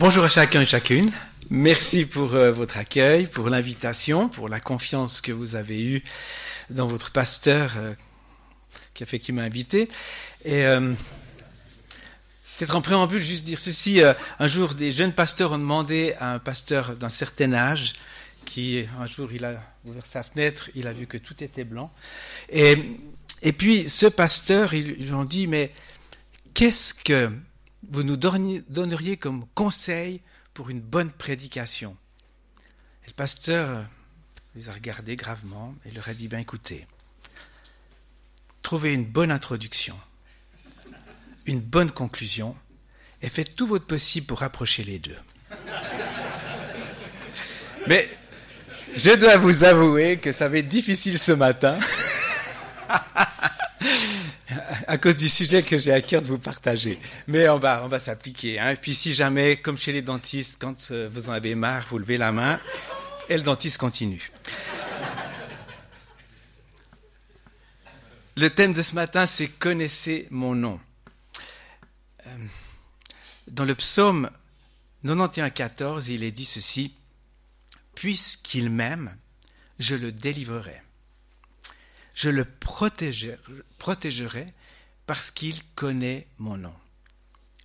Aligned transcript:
Bonjour 0.00 0.22
à 0.22 0.28
chacun 0.28 0.60
et 0.60 0.64
chacune. 0.64 1.10
Merci 1.50 2.06
pour 2.06 2.34
euh, 2.34 2.52
votre 2.52 2.78
accueil, 2.78 3.26
pour 3.26 3.50
l'invitation, 3.50 4.28
pour 4.28 4.48
la 4.48 4.60
confiance 4.60 5.20
que 5.20 5.32
vous 5.32 5.56
avez 5.56 5.84
eue 5.84 6.04
dans 6.70 6.86
votre 6.86 7.10
pasteur 7.10 7.72
euh, 7.76 7.94
qui 8.94 9.02
a 9.02 9.06
fait 9.06 9.18
m'a 9.30 9.42
invité. 9.42 9.88
Et 10.44 10.64
euh, 10.66 10.92
peut-être 12.56 12.76
en 12.76 12.80
préambule, 12.80 13.20
juste 13.20 13.44
dire 13.44 13.58
ceci. 13.58 14.00
un 14.38 14.46
jour, 14.46 14.74
des 14.74 14.92
jeunes 14.92 15.12
pasteurs 15.12 15.50
ont 15.50 15.58
demandé 15.58 16.14
à 16.20 16.34
un 16.34 16.38
pasteur 16.38 16.94
d'un 16.94 17.08
certain 17.08 17.52
âge, 17.52 17.94
qui 18.44 18.84
un 19.00 19.06
jour, 19.06 19.32
il 19.32 19.44
a 19.44 19.58
ouvert 19.84 20.06
sa 20.06 20.22
fenêtre, 20.22 20.70
il 20.76 20.86
a 20.86 20.92
vu 20.92 21.08
que 21.08 21.18
tout 21.18 21.42
était 21.42 21.64
blanc. 21.64 21.92
Et, 22.50 23.00
et 23.42 23.52
puis, 23.52 23.88
ce 23.88 24.06
pasteur, 24.06 24.74
ils 24.74 24.92
lui 24.92 25.12
ont 25.12 25.24
dit, 25.24 25.48
mais 25.48 25.72
qu'est-ce 26.54 26.94
que 26.94 27.32
vous 27.90 28.02
nous 28.02 28.16
donneriez 28.16 29.16
comme 29.16 29.46
conseil 29.54 30.20
pour 30.54 30.70
une 30.70 30.80
bonne 30.80 31.10
prédication 31.12 31.96
Et 33.04 33.08
le 33.08 33.14
pasteur 33.14 33.84
les 34.54 34.68
a 34.68 34.72
regardés 34.72 35.16
gravement 35.16 35.74
et 35.84 35.90
leur 35.92 36.08
a 36.08 36.14
dit, 36.14 36.26
ben 36.26 36.38
écoutez, 36.38 36.86
trouvez 38.62 38.92
une 38.92 39.04
bonne 39.04 39.30
introduction, 39.30 39.98
une 41.46 41.60
bonne 41.60 41.90
conclusion, 41.90 42.56
et 43.22 43.28
faites 43.28 43.54
tout 43.54 43.66
votre 43.66 43.86
possible 43.86 44.26
pour 44.26 44.40
rapprocher 44.40 44.84
les 44.84 44.98
deux. 44.98 45.16
Mais 47.86 48.08
je 48.94 49.16
dois 49.16 49.36
vous 49.36 49.64
avouer 49.64 50.18
que 50.18 50.32
ça 50.32 50.48
va 50.48 50.58
être 50.58 50.68
difficile 50.68 51.18
ce 51.18 51.32
matin. 51.32 51.78
à 54.88 54.96
cause 54.96 55.18
du 55.18 55.28
sujet 55.28 55.62
que 55.62 55.76
j'ai 55.76 55.92
à 55.92 56.00
cœur 56.00 56.22
de 56.22 56.26
vous 56.26 56.38
partager. 56.38 56.98
Mais 57.26 57.46
on 57.50 57.58
va, 57.58 57.84
on 57.84 57.88
va 57.88 57.98
s'appliquer. 57.98 58.58
Hein. 58.58 58.70
Et 58.70 58.76
puis 58.76 58.94
si 58.94 59.12
jamais, 59.12 59.58
comme 59.58 59.76
chez 59.76 59.92
les 59.92 60.00
dentistes, 60.00 60.56
quand 60.58 60.90
euh, 60.90 61.10
vous 61.12 61.28
en 61.28 61.32
avez 61.34 61.54
marre, 61.54 61.86
vous 61.90 61.98
levez 61.98 62.16
la 62.16 62.32
main 62.32 62.58
et 63.28 63.36
le 63.36 63.42
dentiste 63.42 63.76
continue. 63.76 64.32
Le 68.36 68.48
thème 68.48 68.72
de 68.72 68.80
ce 68.80 68.94
matin, 68.94 69.26
c'est 69.26 69.48
Connaissez 69.48 70.26
mon 70.30 70.54
nom. 70.54 70.80
Euh, 72.26 72.30
dans 73.46 73.66
le 73.66 73.74
psaume 73.74 74.30
91, 75.04 75.52
14, 75.52 76.08
il 76.08 76.24
est 76.24 76.30
dit 76.30 76.46
ceci 76.46 76.94
Puisqu'il 77.94 78.70
m'aime, 78.70 79.14
je 79.78 79.96
le 79.96 80.12
délivrerai. 80.12 80.80
Je 82.14 82.30
le 82.30 82.46
protégerai 82.46 83.36
parce 85.08 85.30
qu'il 85.30 85.64
connaît 85.74 86.26
mon 86.36 86.58
nom. 86.58 86.74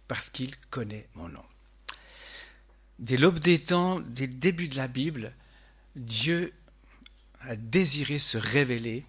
Parce 0.07 0.29
qu'il 0.29 0.55
connaît 0.69 1.09
mon 1.15 1.27
nom. 1.27 1.43
Dès 2.99 3.17
l'aube 3.17 3.39
des 3.39 3.59
temps, 3.59 3.99
dès 3.99 4.27
le 4.27 4.33
début 4.33 4.69
de 4.69 4.77
la 4.77 4.87
Bible, 4.87 5.33
Dieu 5.97 6.53
a 7.41 7.57
désiré 7.57 8.17
se 8.17 8.37
révéler, 8.37 9.03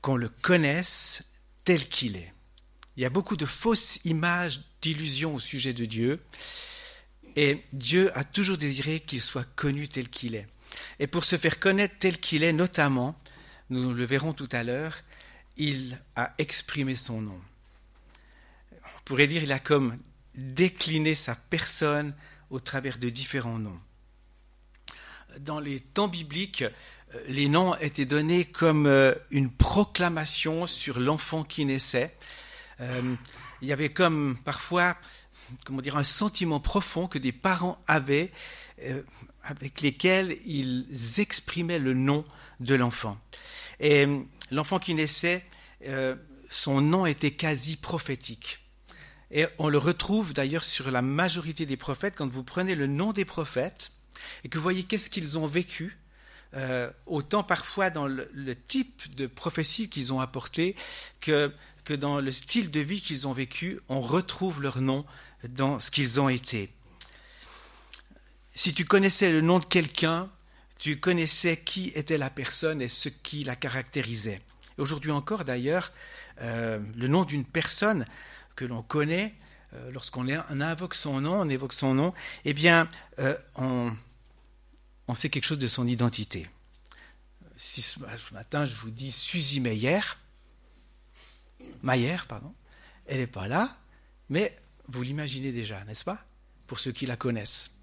qu'on 0.00 0.14
le 0.14 0.28
connaisse 0.28 1.24
tel 1.64 1.88
qu'il 1.88 2.14
est. 2.14 2.32
Il 2.96 3.02
y 3.02 3.06
a 3.06 3.10
beaucoup 3.10 3.36
de 3.36 3.44
fausses 3.44 3.98
images, 4.04 4.60
d'illusions 4.80 5.34
au 5.34 5.40
sujet 5.40 5.72
de 5.72 5.86
Dieu, 5.86 6.20
et 7.34 7.64
Dieu 7.72 8.16
a 8.16 8.22
toujours 8.22 8.56
désiré 8.56 9.00
qu'il 9.00 9.20
soit 9.20 9.48
connu 9.56 9.88
tel 9.88 10.08
qu'il 10.08 10.36
est. 10.36 10.46
Et 11.00 11.08
pour 11.08 11.24
se 11.24 11.36
faire 11.36 11.58
connaître 11.58 11.96
tel 11.98 12.20
qu'il 12.20 12.44
est, 12.44 12.52
notamment, 12.52 13.18
nous 13.68 13.92
le 13.92 14.04
verrons 14.04 14.32
tout 14.32 14.48
à 14.52 14.62
l'heure, 14.62 15.02
il 15.60 15.98
a 16.16 16.32
exprimé 16.38 16.94
son 16.94 17.20
nom. 17.20 17.38
On 18.72 19.00
pourrait 19.04 19.26
dire 19.26 19.42
il 19.42 19.52
a 19.52 19.58
comme 19.58 19.98
décliné 20.34 21.14
sa 21.14 21.34
personne 21.34 22.14
au 22.48 22.60
travers 22.60 22.96
de 22.96 23.10
différents 23.10 23.58
noms. 23.58 23.78
Dans 25.38 25.60
les 25.60 25.80
temps 25.80 26.08
bibliques, 26.08 26.62
euh, 26.62 27.20
les 27.28 27.48
noms 27.48 27.76
étaient 27.76 28.06
donnés 28.06 28.46
comme 28.46 28.86
euh, 28.86 29.14
une 29.30 29.50
proclamation 29.50 30.66
sur 30.66 30.98
l'enfant 30.98 31.44
qui 31.44 31.66
naissait. 31.66 32.16
Euh, 32.80 33.14
il 33.60 33.68
y 33.68 33.72
avait 33.72 33.92
comme 33.92 34.38
parfois 34.44 34.96
comment 35.64 35.82
dire, 35.82 35.98
un 35.98 36.04
sentiment 36.04 36.58
profond 36.58 37.06
que 37.06 37.18
des 37.18 37.32
parents 37.32 37.82
avaient 37.86 38.32
avec 39.42 39.82
lesquels 39.82 40.38
ils 40.46 40.86
exprimaient 41.18 41.78
le 41.78 41.92
nom 41.92 42.24
de 42.60 42.74
l'enfant. 42.74 43.18
Et 43.78 44.06
l'enfant 44.50 44.78
qui 44.78 44.94
naissait, 44.94 45.44
euh, 45.86 46.16
son 46.50 46.80
nom 46.80 47.06
était 47.06 47.30
quasi 47.30 47.76
prophétique. 47.76 48.58
Et 49.30 49.46
on 49.58 49.68
le 49.68 49.78
retrouve 49.78 50.32
d'ailleurs 50.32 50.64
sur 50.64 50.90
la 50.90 51.02
majorité 51.02 51.66
des 51.66 51.76
prophètes. 51.76 52.14
Quand 52.16 52.28
vous 52.28 52.42
prenez 52.42 52.74
le 52.74 52.86
nom 52.86 53.12
des 53.12 53.24
prophètes 53.24 53.92
et 54.42 54.48
que 54.48 54.58
vous 54.58 54.62
voyez 54.62 54.82
qu'est-ce 54.82 55.08
qu'ils 55.08 55.38
ont 55.38 55.46
vécu, 55.46 55.96
euh, 56.54 56.90
autant 57.06 57.44
parfois 57.44 57.90
dans 57.90 58.06
le, 58.06 58.28
type 58.56 59.14
de 59.14 59.28
prophétie 59.28 59.88
qu'ils 59.88 60.12
ont 60.12 60.20
apporté 60.20 60.74
que, 61.20 61.52
que 61.84 61.94
dans 61.94 62.20
le 62.20 62.32
style 62.32 62.72
de 62.72 62.80
vie 62.80 63.00
qu'ils 63.00 63.28
ont 63.28 63.32
vécu, 63.32 63.80
on 63.88 64.00
retrouve 64.00 64.60
leur 64.60 64.80
nom 64.80 65.06
dans 65.48 65.78
ce 65.78 65.92
qu'ils 65.92 66.20
ont 66.20 66.28
été. 66.28 66.72
Si 68.56 68.74
tu 68.74 68.84
connaissais 68.84 69.30
le 69.30 69.42
nom 69.42 69.60
de 69.60 69.64
quelqu'un, 69.64 70.28
tu 70.80 70.98
connaissais 70.98 71.58
qui 71.58 71.88
était 71.94 72.16
la 72.16 72.30
personne 72.30 72.80
et 72.80 72.88
ce 72.88 73.10
qui 73.10 73.44
la 73.44 73.54
caractérisait. 73.54 74.40
Aujourd'hui 74.78 75.10
encore, 75.10 75.44
d'ailleurs, 75.44 75.92
euh, 76.40 76.80
le 76.96 77.06
nom 77.06 77.24
d'une 77.24 77.44
personne 77.44 78.06
que 78.56 78.64
l'on 78.64 78.82
connaît, 78.82 79.34
euh, 79.74 79.92
lorsqu'on 79.92 80.26
invoque 80.26 80.94
son 80.94 81.20
nom, 81.20 81.38
on 81.38 81.48
évoque 81.50 81.74
son 81.74 81.92
nom, 81.92 82.14
eh 82.46 82.54
bien, 82.54 82.88
euh, 83.18 83.36
on, 83.56 83.94
sait 85.14 85.28
quelque 85.28 85.44
chose 85.44 85.58
de 85.58 85.68
son 85.68 85.86
identité. 85.86 86.48
Si 87.56 87.82
ce 87.82 88.00
matin 88.32 88.64
je 88.64 88.74
vous 88.76 88.90
dis 88.90 89.12
Suzy 89.12 89.60
Meyer, 89.60 90.00
Mayer, 91.82 92.16
pardon, 92.26 92.54
elle 93.04 93.18
n'est 93.18 93.26
pas 93.26 93.48
là, 93.48 93.76
mais 94.30 94.56
vous 94.88 95.02
l'imaginez 95.02 95.52
déjà, 95.52 95.84
n'est-ce 95.84 96.04
pas? 96.04 96.24
Pour 96.66 96.78
ceux 96.78 96.92
qui 96.92 97.04
la 97.04 97.16
connaissent. 97.16 97.79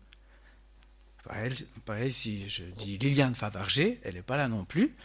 Pareil, 1.85 2.11
si 2.11 2.49
je 2.49 2.63
dis 2.63 2.97
Liliane 2.97 3.35
Favarger, 3.35 3.99
elle 4.03 4.15
n'est 4.15 4.21
pas 4.21 4.37
là 4.37 4.47
non 4.47 4.65
plus. 4.65 4.95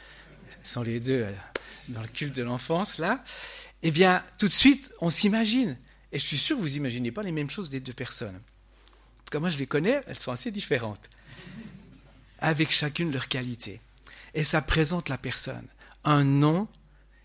sont 0.62 0.83
les 0.83 1.00
deux 1.00 1.22
euh, 1.22 1.33
dans 1.88 2.03
le 2.03 2.09
culte 2.09 2.37
de 2.37 2.43
l'enfance, 2.43 2.99
là. 2.99 3.22
Eh 3.83 3.91
bien, 3.91 4.25
tout 4.38 4.47
de 4.47 4.53
suite, 4.53 4.93
on 5.00 5.10
s'imagine. 5.10 5.77
Et 6.12 6.19
je 6.19 6.25
suis 6.25 6.38
sûr 6.38 6.56
que 6.56 6.62
vous 6.62 6.69
n'imaginez 6.69 7.10
pas 7.10 7.22
les 7.22 7.33
mêmes 7.33 7.50
choses 7.50 7.71
des 7.71 7.81
deux 7.81 7.93
personnes. 7.93 8.37
En 8.37 9.25
tout 9.25 9.31
cas, 9.31 9.41
moi, 9.41 9.50
je 9.50 9.59
les 9.59 9.66
connais, 9.66 10.03
elles 10.06 10.19
sont 10.19 10.31
assez 10.31 10.50
différentes. 10.50 11.10
Avec 12.39 12.71
chacune 12.71 13.12
leur 13.12 13.28
qualité. 13.28 13.81
Et 14.34 14.44
ça 14.44 14.62
présente 14.62 15.09
la 15.09 15.19
personne. 15.19 15.66
Un 16.04 16.25
nom 16.25 16.69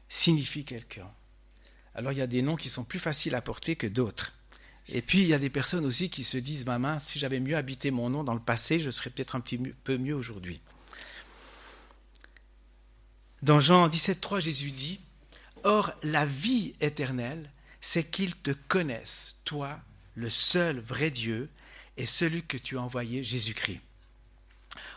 signifie 0.10 0.66
quelqu'un. 0.66 1.10
Alors, 1.94 2.12
il 2.12 2.18
y 2.18 2.22
a 2.22 2.28
des 2.28 2.42
noms 2.42 2.56
qui 2.56 2.70
sont 2.70 2.84
plus 2.84 3.00
faciles 3.00 3.36
à 3.36 3.42
porter 3.42 3.76
que 3.76 3.88
d'autres. 3.88 4.34
Et 4.90 5.02
puis, 5.02 5.20
il 5.20 5.28
y 5.28 5.34
a 5.34 5.40
des 5.40 5.50
personnes 5.50 5.86
aussi 5.86 6.10
qui 6.10 6.24
se 6.24 6.38
disent, 6.38 6.66
maman, 6.66 7.00
si 7.00 7.20
j'avais 7.20 7.40
mieux 7.40 7.58
habité 7.58 7.92
mon 7.92 8.10
nom 8.10 8.24
dans 8.24 8.34
le 8.34 8.40
passé, 8.40 8.80
je 8.80 8.90
serais 8.90 9.10
peut-être 9.10 9.36
un 9.36 9.42
petit 9.42 9.58
peu 9.58 9.98
mieux 9.98 10.16
aujourd'hui. 10.16 10.62
Dans 13.42 13.60
Jean 13.60 13.90
17,3, 13.90 14.40
Jésus 14.40 14.72
dit, 14.72 15.00
Or, 15.64 15.92
la 16.04 16.26
vie 16.26 16.74
éternelle, 16.80 17.52
c'est 17.82 18.10
qu'ils 18.10 18.36
te 18.36 18.52
connaissent, 18.52 19.42
toi, 19.44 19.80
le 20.16 20.30
seul 20.30 20.80
vrai 20.80 21.12
Dieu, 21.12 21.50
et 21.98 22.06
celui 22.06 22.44
que 22.44 22.58
tu 22.58 22.78
as 22.78 22.82
envoyé, 22.82 23.24
Jésus-Christ. 23.24 23.82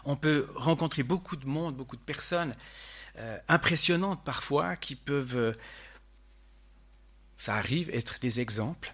On 0.04 0.16
peut 0.16 0.46
rencontrer 0.54 1.02
beaucoup 1.02 1.36
de 1.36 1.46
monde, 1.46 1.76
beaucoup 1.76 1.96
de 1.96 2.02
personnes 2.02 2.54
euh, 3.16 3.38
impressionnantes 3.48 4.22
parfois, 4.24 4.76
qui 4.76 4.94
peuvent, 4.94 5.36
euh, 5.36 5.52
ça 7.36 7.56
arrive, 7.56 7.90
être 7.90 8.20
des 8.20 8.40
exemples 8.40 8.92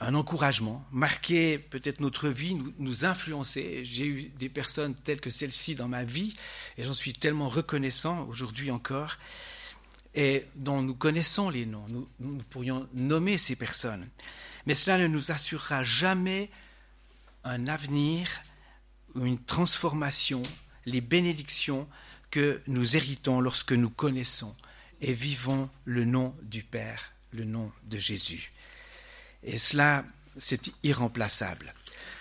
un 0.00 0.14
encouragement, 0.14 0.84
marquer 0.92 1.58
peut-être 1.58 2.00
notre 2.00 2.28
vie, 2.28 2.58
nous, 2.78 3.04
influencer. 3.04 3.82
J'ai 3.84 4.06
eu 4.06 4.22
des 4.38 4.48
personnes 4.48 4.94
telles 4.94 5.20
que 5.20 5.30
celle-ci 5.30 5.74
dans 5.74 5.88
ma 5.88 6.04
vie 6.04 6.36
et 6.78 6.84
j'en 6.84 6.94
suis 6.94 7.12
tellement 7.12 7.50
reconnaissant 7.50 8.26
aujourd'hui 8.26 8.70
encore 8.70 9.16
et 10.14 10.46
dont 10.56 10.80
nous 10.80 10.94
connaissons 10.94 11.50
les 11.50 11.66
noms. 11.66 11.84
Nous, 11.88 12.08
nous, 12.18 12.42
pourrions 12.44 12.88
nommer 12.94 13.36
ces 13.36 13.56
personnes. 13.56 14.08
Mais 14.66 14.74
cela 14.74 14.98
ne 14.98 15.06
nous 15.06 15.30
assurera 15.32 15.84
jamais 15.84 16.50
un 17.44 17.68
avenir 17.68 18.28
une 19.16 19.42
transformation, 19.42 20.42
les 20.86 21.00
bénédictions 21.00 21.88
que 22.30 22.62
nous 22.66 22.96
héritons 22.96 23.40
lorsque 23.40 23.72
nous 23.72 23.90
connaissons 23.90 24.56
et 25.00 25.12
vivons 25.12 25.68
le 25.84 26.04
nom 26.04 26.34
du 26.42 26.62
Père, 26.62 27.12
le 27.32 27.44
nom 27.44 27.72
de 27.84 27.98
Jésus. 27.98 28.52
Et 29.44 29.58
cela, 29.58 30.04
c'est 30.38 30.72
irremplaçable. 30.82 31.74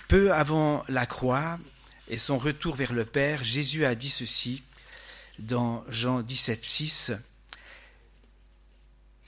Peu 0.08 0.34
avant 0.34 0.84
la 0.88 1.06
croix 1.06 1.60
et 2.08 2.18
son 2.18 2.38
retour 2.38 2.76
vers 2.76 2.94
le 2.94 3.06
Père, 3.06 3.44
Jésus 3.44 3.86
a 3.86 3.96
dit 3.96 4.10
ceci 4.10 4.64
dans 5.38 5.84
Jean 5.90 6.22
17, 6.22 6.64
6. 6.64 7.12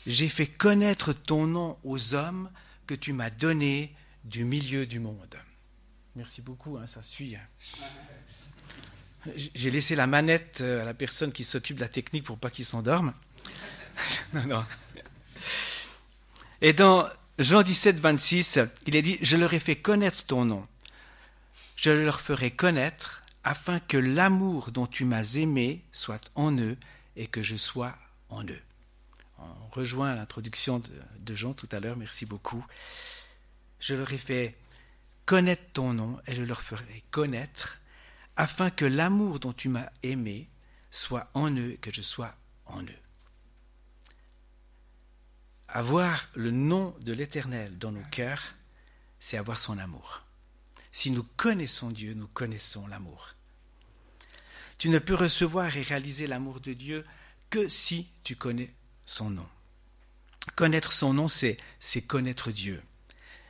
J'ai 0.07 0.29
fait 0.29 0.47
connaître 0.47 1.13
ton 1.13 1.45
nom 1.45 1.77
aux 1.83 2.13
hommes 2.15 2.49
que 2.87 2.95
tu 2.95 3.13
m'as 3.13 3.29
donnés 3.29 3.95
du 4.23 4.43
milieu 4.43 4.85
du 4.85 4.99
monde. 4.99 5.35
Merci 6.15 6.41
beaucoup, 6.41 6.77
hein, 6.77 6.87
ça 6.87 7.01
suit. 7.03 7.37
J'ai 9.35 9.71
laissé 9.71 9.95
la 9.95 10.07
manette 10.07 10.61
euh, 10.61 10.81
à 10.81 10.85
la 10.85 10.93
personne 10.93 11.31
qui 11.31 11.43
s'occupe 11.43 11.77
de 11.77 11.81
la 11.81 11.87
technique 11.87 12.23
pour 12.23 12.37
pas 12.37 12.49
qu'il 12.49 12.65
s'endorme. 12.65 13.13
non, 14.33 14.47
non. 14.47 14.65
Et 16.61 16.73
dans 16.73 17.07
Jean 17.41 17.63
17, 17.63 17.99
26, 17.99 18.59
il 18.85 18.95
est 18.95 19.01
dit, 19.01 19.17
je 19.21 19.35
leur 19.35 19.51
ai 19.55 19.59
fait 19.59 19.75
connaître 19.75 20.25
ton 20.27 20.45
nom. 20.45 20.67
Je 21.75 21.89
leur 21.89 22.21
ferai 22.21 22.51
connaître 22.51 23.23
afin 23.43 23.79
que 23.79 23.97
l'amour 23.97 24.71
dont 24.71 24.85
tu 24.85 25.05
m'as 25.05 25.37
aimé 25.37 25.83
soit 25.91 26.29
en 26.35 26.55
eux 26.59 26.77
et 27.15 27.25
que 27.25 27.41
je 27.41 27.55
sois 27.55 27.95
en 28.29 28.43
eux. 28.43 28.61
On 29.39 29.69
rejoint 29.71 30.13
l'introduction 30.13 30.83
de, 31.19 31.35
Jean 31.35 31.53
tout 31.53 31.67
à 31.71 31.79
l'heure, 31.79 31.97
merci 31.97 32.27
beaucoup. 32.27 32.63
Je 33.79 33.95
leur 33.95 34.13
ai 34.13 34.19
fait 34.19 34.55
connaître 35.25 35.63
ton 35.73 35.93
nom 35.93 36.19
et 36.27 36.35
je 36.35 36.43
leur 36.43 36.61
ferai 36.61 37.03
connaître 37.09 37.81
afin 38.35 38.69
que 38.69 38.85
l'amour 38.85 39.39
dont 39.39 39.53
tu 39.53 39.67
m'as 39.67 39.89
aimé 40.03 40.47
soit 40.91 41.27
en 41.33 41.49
eux 41.49 41.71
et 41.71 41.77
que 41.77 41.91
je 41.91 42.03
sois 42.03 42.35
en 42.67 42.83
eux. 42.83 43.00
Avoir 45.73 46.27
le 46.35 46.51
nom 46.51 46.93
de 46.99 47.13
l'Éternel 47.13 47.77
dans 47.77 47.93
nos 47.93 48.03
cœurs, 48.11 48.55
c'est 49.21 49.37
avoir 49.37 49.57
son 49.57 49.77
amour. 49.77 50.21
Si 50.91 51.11
nous 51.11 51.23
connaissons 51.37 51.91
Dieu, 51.91 52.13
nous 52.13 52.27
connaissons 52.27 52.87
l'amour. 52.87 53.29
Tu 54.77 54.89
ne 54.89 54.99
peux 54.99 55.15
recevoir 55.15 55.77
et 55.77 55.81
réaliser 55.81 56.27
l'amour 56.27 56.59
de 56.59 56.73
Dieu 56.73 57.05
que 57.49 57.69
si 57.69 58.09
tu 58.25 58.35
connais 58.35 58.69
son 59.05 59.29
nom. 59.29 59.47
Connaître 60.57 60.91
son 60.91 61.13
nom, 61.13 61.29
c'est 61.29 61.57
connaître 62.05 62.51
Dieu. 62.51 62.83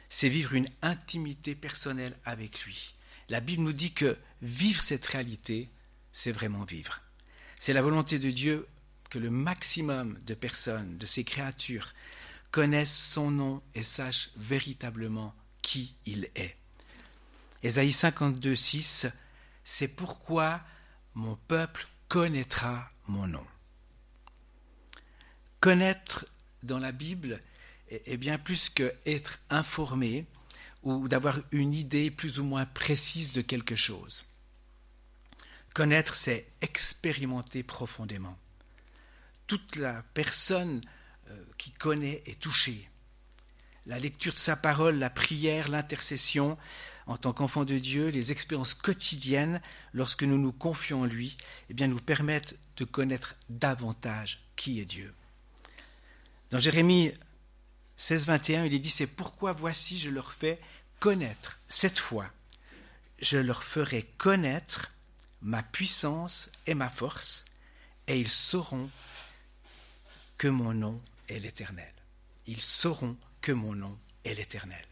C'est 0.08 0.30
vivre 0.30 0.54
une 0.54 0.70
intimité 0.84 1.56
personnelle 1.56 2.16
avec 2.24 2.66
lui. 2.66 2.94
La 3.30 3.40
Bible 3.40 3.64
nous 3.64 3.74
dit 3.74 3.94
que 3.94 4.16
vivre 4.44 4.84
cette 4.84 5.08
réalité, 5.08 5.72
c'est 6.12 6.32
vraiment 6.32 6.66
vivre. 6.66 7.02
C'est 7.58 7.74
la 7.74 7.82
volonté 7.82 8.20
de 8.20 8.30
Dieu 8.30 8.68
que 9.12 9.20
le 9.20 9.30
maximum 9.30 10.18
de 10.26 10.34
personnes, 10.34 10.98
de 10.98 11.06
ses 11.06 11.26
créatures, 11.26 11.94
connaissent 12.50 12.98
son 12.98 13.30
nom 13.30 13.62
et 13.76 13.84
sachent 13.84 14.32
véritablement 14.38 15.36
qui 15.62 15.94
il 16.06 16.30
est. 16.36 16.56
Ésaïe 17.62 17.92
52, 17.92 18.56
6, 18.56 19.08
c'est 19.66 19.90
pourquoi 19.90 20.62
mon 21.14 21.36
peuple 21.36 21.88
connaîtra 22.08 22.90
mon 23.08 23.28
nom. 23.28 23.46
Connaître 25.60 26.26
dans 26.64 26.80
la 26.80 26.94
Bible 26.94 27.42
est 27.90 28.18
bien 28.18 28.40
plus 28.40 28.70
que 28.70 28.94
être 29.06 29.42
informé 29.50 30.26
ou 30.84 31.10
d'avoir 31.10 31.38
une 31.52 31.74
idée 31.74 32.10
plus 32.10 32.40
ou 32.40 32.46
moins 32.46 32.66
précise 32.66 33.34
de 33.34 33.42
quelque 33.42 33.76
chose. 33.76 34.26
Connaître, 35.74 36.16
c'est 36.16 36.48
expérimenter 36.62 37.62
profondément. 37.62 38.38
Toute 39.52 39.76
la 39.76 40.02
personne 40.14 40.80
euh, 41.30 41.36
qui 41.58 41.72
connaît 41.72 42.24
est 42.26 42.40
touchée. 42.40 42.90
La 43.86 44.00
lecture 44.00 44.32
de 44.32 44.40
sa 44.40 44.56
parole, 44.56 44.98
la 44.98 45.10
prière, 45.10 45.68
l'intercession, 45.68 46.58
en 47.06 47.18
tant 47.18 47.34
qu'enfant 47.34 47.66
de 47.66 47.78
Dieu, 47.78 48.08
les 48.08 48.32
expériences 48.32 48.74
quotidiennes, 48.74 49.62
lorsque 49.92 50.24
nous 50.24 50.38
nous 50.38 50.54
confions 50.54 51.02
en 51.02 51.06
lui, 51.06 51.36
eh 51.70 51.74
bien, 51.74 51.90
nous 51.90 52.00
permettent 52.00 52.56
de 52.78 52.86
connaître 52.86 53.36
davantage 53.50 54.40
qui 54.56 54.80
est 54.80 54.86
Dieu. 54.86 55.14
Dans 56.50 56.60
Jérémie 56.60 57.12
16, 57.98 58.28
21, 58.28 58.64
il 58.64 58.74
est 58.74 58.80
dit 58.80 58.90
C'est 58.90 59.06
pourquoi 59.06 59.52
voici, 59.52 60.00
je 60.00 60.12
leur 60.12 60.32
fais 60.32 60.62
connaître, 61.02 61.60
cette 61.68 62.00
fois, 62.00 62.30
je 63.20 63.38
leur 63.38 63.66
ferai 63.66 64.04
connaître 64.18 64.94
ma 65.42 65.62
puissance 65.62 66.50
et 66.68 66.74
ma 66.74 66.90
force, 66.90 67.44
et 68.08 68.18
ils 68.18 68.30
sauront 68.30 68.90
que 70.42 70.48
mon 70.48 70.74
nom 70.74 71.00
est 71.30 71.38
l'Éternel. 71.38 71.94
Ils 72.48 72.62
sauront 72.62 73.16
que 73.42 73.52
mon 73.52 73.76
nom 73.76 73.96
est 74.26 74.34
l'Éternel. 74.34 74.84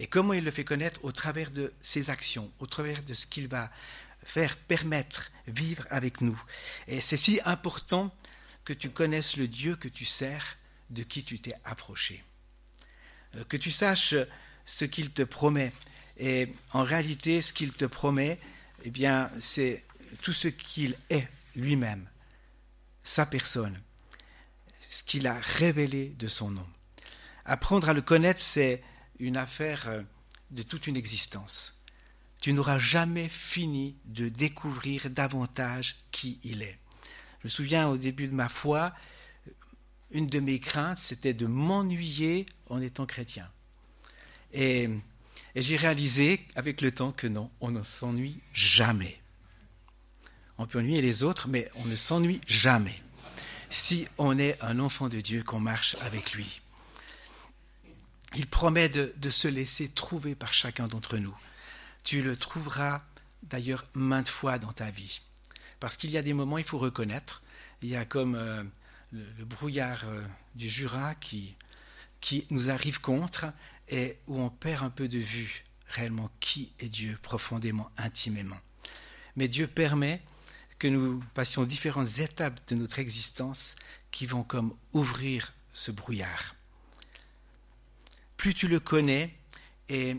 Et 0.00 0.08
comment 0.08 0.32
il 0.32 0.42
le 0.42 0.50
fait 0.50 0.64
connaître 0.64 1.04
Au 1.04 1.12
travers 1.12 1.52
de 1.52 1.72
ses 1.80 2.10
actions, 2.10 2.50
au 2.58 2.66
travers 2.66 3.04
de 3.04 3.14
ce 3.14 3.28
qu'il 3.28 3.46
va 3.46 3.70
faire 4.24 4.56
permettre, 4.56 5.30
vivre 5.46 5.86
avec 5.90 6.20
nous. 6.20 6.42
Et 6.88 7.00
c'est 7.00 7.16
si 7.16 7.38
important 7.44 8.12
que 8.64 8.72
tu 8.72 8.90
connaisses 8.90 9.36
le 9.36 9.46
Dieu 9.46 9.76
que 9.76 9.86
tu 9.86 10.04
sers, 10.04 10.56
de 10.90 11.04
qui 11.04 11.22
tu 11.22 11.38
t'es 11.38 11.54
approché. 11.64 12.24
Euh, 13.36 13.44
que 13.44 13.56
tu 13.56 13.70
saches 13.70 14.16
ce 14.66 14.84
qu'il 14.84 15.12
te 15.12 15.22
promet. 15.22 15.72
Et 16.16 16.52
en 16.72 16.82
réalité, 16.82 17.40
ce 17.40 17.52
qu'il 17.52 17.72
te 17.72 17.84
promet, 17.84 18.40
eh 18.82 18.90
bien, 18.90 19.30
c'est 19.38 19.84
tout 20.22 20.32
ce 20.32 20.48
qu'il 20.48 20.96
est 21.08 21.28
lui-même, 21.54 22.08
sa 23.04 23.26
personne, 23.26 23.80
ce 24.88 25.04
qu'il 25.04 25.26
a 25.26 25.38
révélé 25.38 26.08
de 26.18 26.26
son 26.26 26.50
nom. 26.50 26.66
Apprendre 27.44 27.88
à 27.88 27.92
le 27.92 28.02
connaître, 28.02 28.40
c'est 28.40 28.82
une 29.20 29.36
affaire 29.36 29.88
euh, 29.88 30.02
de 30.50 30.62
toute 30.62 30.86
une 30.86 30.96
existence. 30.96 31.82
Tu 32.40 32.52
n'auras 32.52 32.78
jamais 32.78 33.28
fini 33.28 33.96
de 34.06 34.28
découvrir 34.28 35.10
davantage 35.10 35.96
qui 36.10 36.40
il 36.42 36.62
est. 36.62 36.78
Je 37.40 37.44
me 37.44 37.48
souviens 37.48 37.88
au 37.88 37.96
début 37.96 38.28
de 38.28 38.34
ma 38.34 38.48
foi, 38.48 38.94
une 40.10 40.26
de 40.26 40.40
mes 40.40 40.58
craintes, 40.58 40.98
c'était 40.98 41.34
de 41.34 41.46
m'ennuyer 41.46 42.46
en 42.68 42.80
étant 42.80 43.06
chrétien. 43.06 43.48
Et, 44.52 44.88
j'ai 45.54 45.76
réalisé 45.76 46.46
avec 46.54 46.80
le 46.80 46.92
temps 46.92 47.10
que 47.10 47.26
non, 47.26 47.50
on 47.60 47.70
ne 47.70 47.82
s'ennuie 47.82 48.38
jamais. 48.52 49.16
On 50.56 50.66
peut 50.66 50.78
ennuyer 50.78 51.02
les 51.02 51.24
autres, 51.24 51.48
mais 51.48 51.68
on 51.76 51.84
ne 51.86 51.96
s'ennuie 51.96 52.40
jamais. 52.46 52.96
Si 53.70 54.08
on 54.16 54.38
est 54.38 54.62
un 54.62 54.78
enfant 54.78 55.08
de 55.08 55.20
Dieu, 55.20 55.42
qu'on 55.42 55.60
marche 55.60 55.96
avec 56.00 56.32
lui. 56.32 56.60
Il 58.34 58.46
promet 58.46 58.88
de, 58.88 59.30
se 59.30 59.48
laisser 59.48 59.88
trouver 59.88 60.34
par 60.34 60.54
chacun 60.54 60.86
d'entre 60.86 61.18
nous. 61.18 61.36
Tu 62.04 62.22
le 62.22 62.36
trouveras 62.36 63.02
d'ailleurs 63.42 63.84
maintes 63.94 64.28
fois 64.28 64.58
dans 64.58 64.72
ta 64.72 64.90
vie. 64.90 65.20
Parce 65.80 65.96
qu'il 65.96 66.10
y 66.10 66.18
a 66.18 66.22
des 66.22 66.32
moments, 66.32 66.58
il 66.58 66.64
faut 66.64 66.78
reconnaître, 66.78 67.42
il 67.82 67.90
y 67.90 67.96
a 67.96 68.04
comme 68.04 68.34
euh, 68.34 68.64
le, 69.12 69.44
brouillard 69.44 70.04
euh, 70.06 70.22
du 70.54 70.68
Jura 70.68 71.14
qui, 71.14 71.54
qui 72.20 72.46
nous 72.50 72.70
arrive 72.70 73.00
contre 73.00 73.46
et 73.88 74.16
où 74.26 74.40
on 74.40 74.50
perd 74.50 74.84
un 74.84 74.90
peu 74.90 75.08
de 75.08 75.18
vue 75.18 75.64
réellement 75.88 76.30
qui 76.40 76.72
est 76.80 76.88
Dieu 76.88 77.18
profondément, 77.22 77.90
intimement. 77.96 78.60
Mais 79.36 79.48
Dieu 79.48 79.66
permet 79.66 80.20
que 80.78 80.88
nous 80.88 81.20
passions 81.34 81.64
différentes 81.64 82.18
étapes 82.20 82.60
de 82.68 82.76
notre 82.76 82.98
existence 82.98 83.74
qui 84.10 84.26
vont 84.26 84.42
comme 84.42 84.74
ouvrir 84.92 85.52
ce 85.72 85.90
brouillard. 85.90 86.54
Plus 88.36 88.54
tu 88.54 88.68
le 88.68 88.80
connais 88.80 89.34
et 89.88 90.16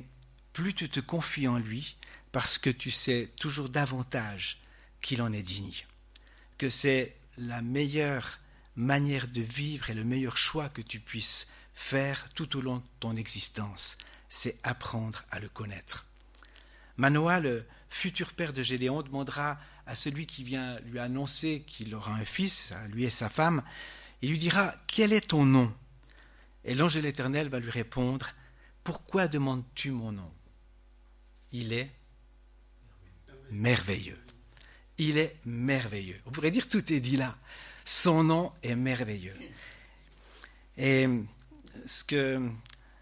plus 0.53 0.73
tu 0.73 0.89
te 0.89 0.99
confies 0.99 1.47
en 1.47 1.57
lui 1.57 1.95
parce 2.31 2.57
que 2.57 2.69
tu 2.69 2.91
sais 2.91 3.29
toujours 3.39 3.69
davantage 3.69 4.61
qu'il 5.01 5.21
en 5.21 5.31
est 5.31 5.41
digne, 5.41 5.85
que 6.57 6.69
c'est 6.69 7.15
la 7.37 7.61
meilleure 7.61 8.39
manière 8.75 9.27
de 9.27 9.41
vivre 9.41 9.89
et 9.89 9.93
le 9.93 10.03
meilleur 10.03 10.37
choix 10.37 10.69
que 10.69 10.81
tu 10.81 10.99
puisses 10.99 11.53
faire 11.73 12.27
tout 12.33 12.57
au 12.57 12.61
long 12.61 12.77
de 12.77 12.83
ton 12.99 13.15
existence, 13.15 13.97
c'est 14.27 14.59
apprendre 14.63 15.23
à 15.31 15.39
le 15.39 15.49
connaître. 15.49 16.05
Manoah, 16.97 17.39
le 17.39 17.65
futur 17.89 18.33
père 18.33 18.51
de 18.51 18.61
Gédéon, 18.61 19.01
demandera 19.01 19.57
à 19.89 19.95
celui 19.95 20.27
qui 20.27 20.43
vient 20.43 20.79
lui 20.81 20.99
annoncer 20.99 21.63
qu'il 21.65 21.95
aura 21.95 22.13
un 22.13 22.23
fils, 22.23 22.73
à 22.73 22.87
lui 22.89 23.05
et 23.05 23.09
sa 23.09 23.27
femme, 23.27 23.63
il 24.21 24.29
lui 24.29 24.37
dira 24.37 24.75
Quel 24.85 25.11
est 25.11 25.29
ton 25.29 25.45
nom? 25.45 25.73
Et 26.63 26.75
l'ange 26.75 26.93
de 26.93 26.99
l'Éternel 26.99 27.49
va 27.49 27.59
lui 27.59 27.71
répondre 27.71 28.27
Pourquoi 28.83 29.27
demandes-tu 29.27 29.89
mon 29.89 30.11
nom? 30.11 30.31
Il 31.51 31.73
est 31.73 31.89
merveilleux. 33.49 34.19
Il 34.99 35.17
est 35.17 35.37
merveilleux. 35.45 36.21
On 36.27 36.31
pourrait 36.31 36.51
dire 36.51 36.67
tout 36.67 36.93
est 36.93 36.99
dit 36.99 37.17
là. 37.17 37.35
Son 37.83 38.23
nom 38.23 38.51
est 38.61 38.75
merveilleux. 38.75 39.37
Et 40.77 41.07
ce 41.87 42.03
que, 42.03 42.47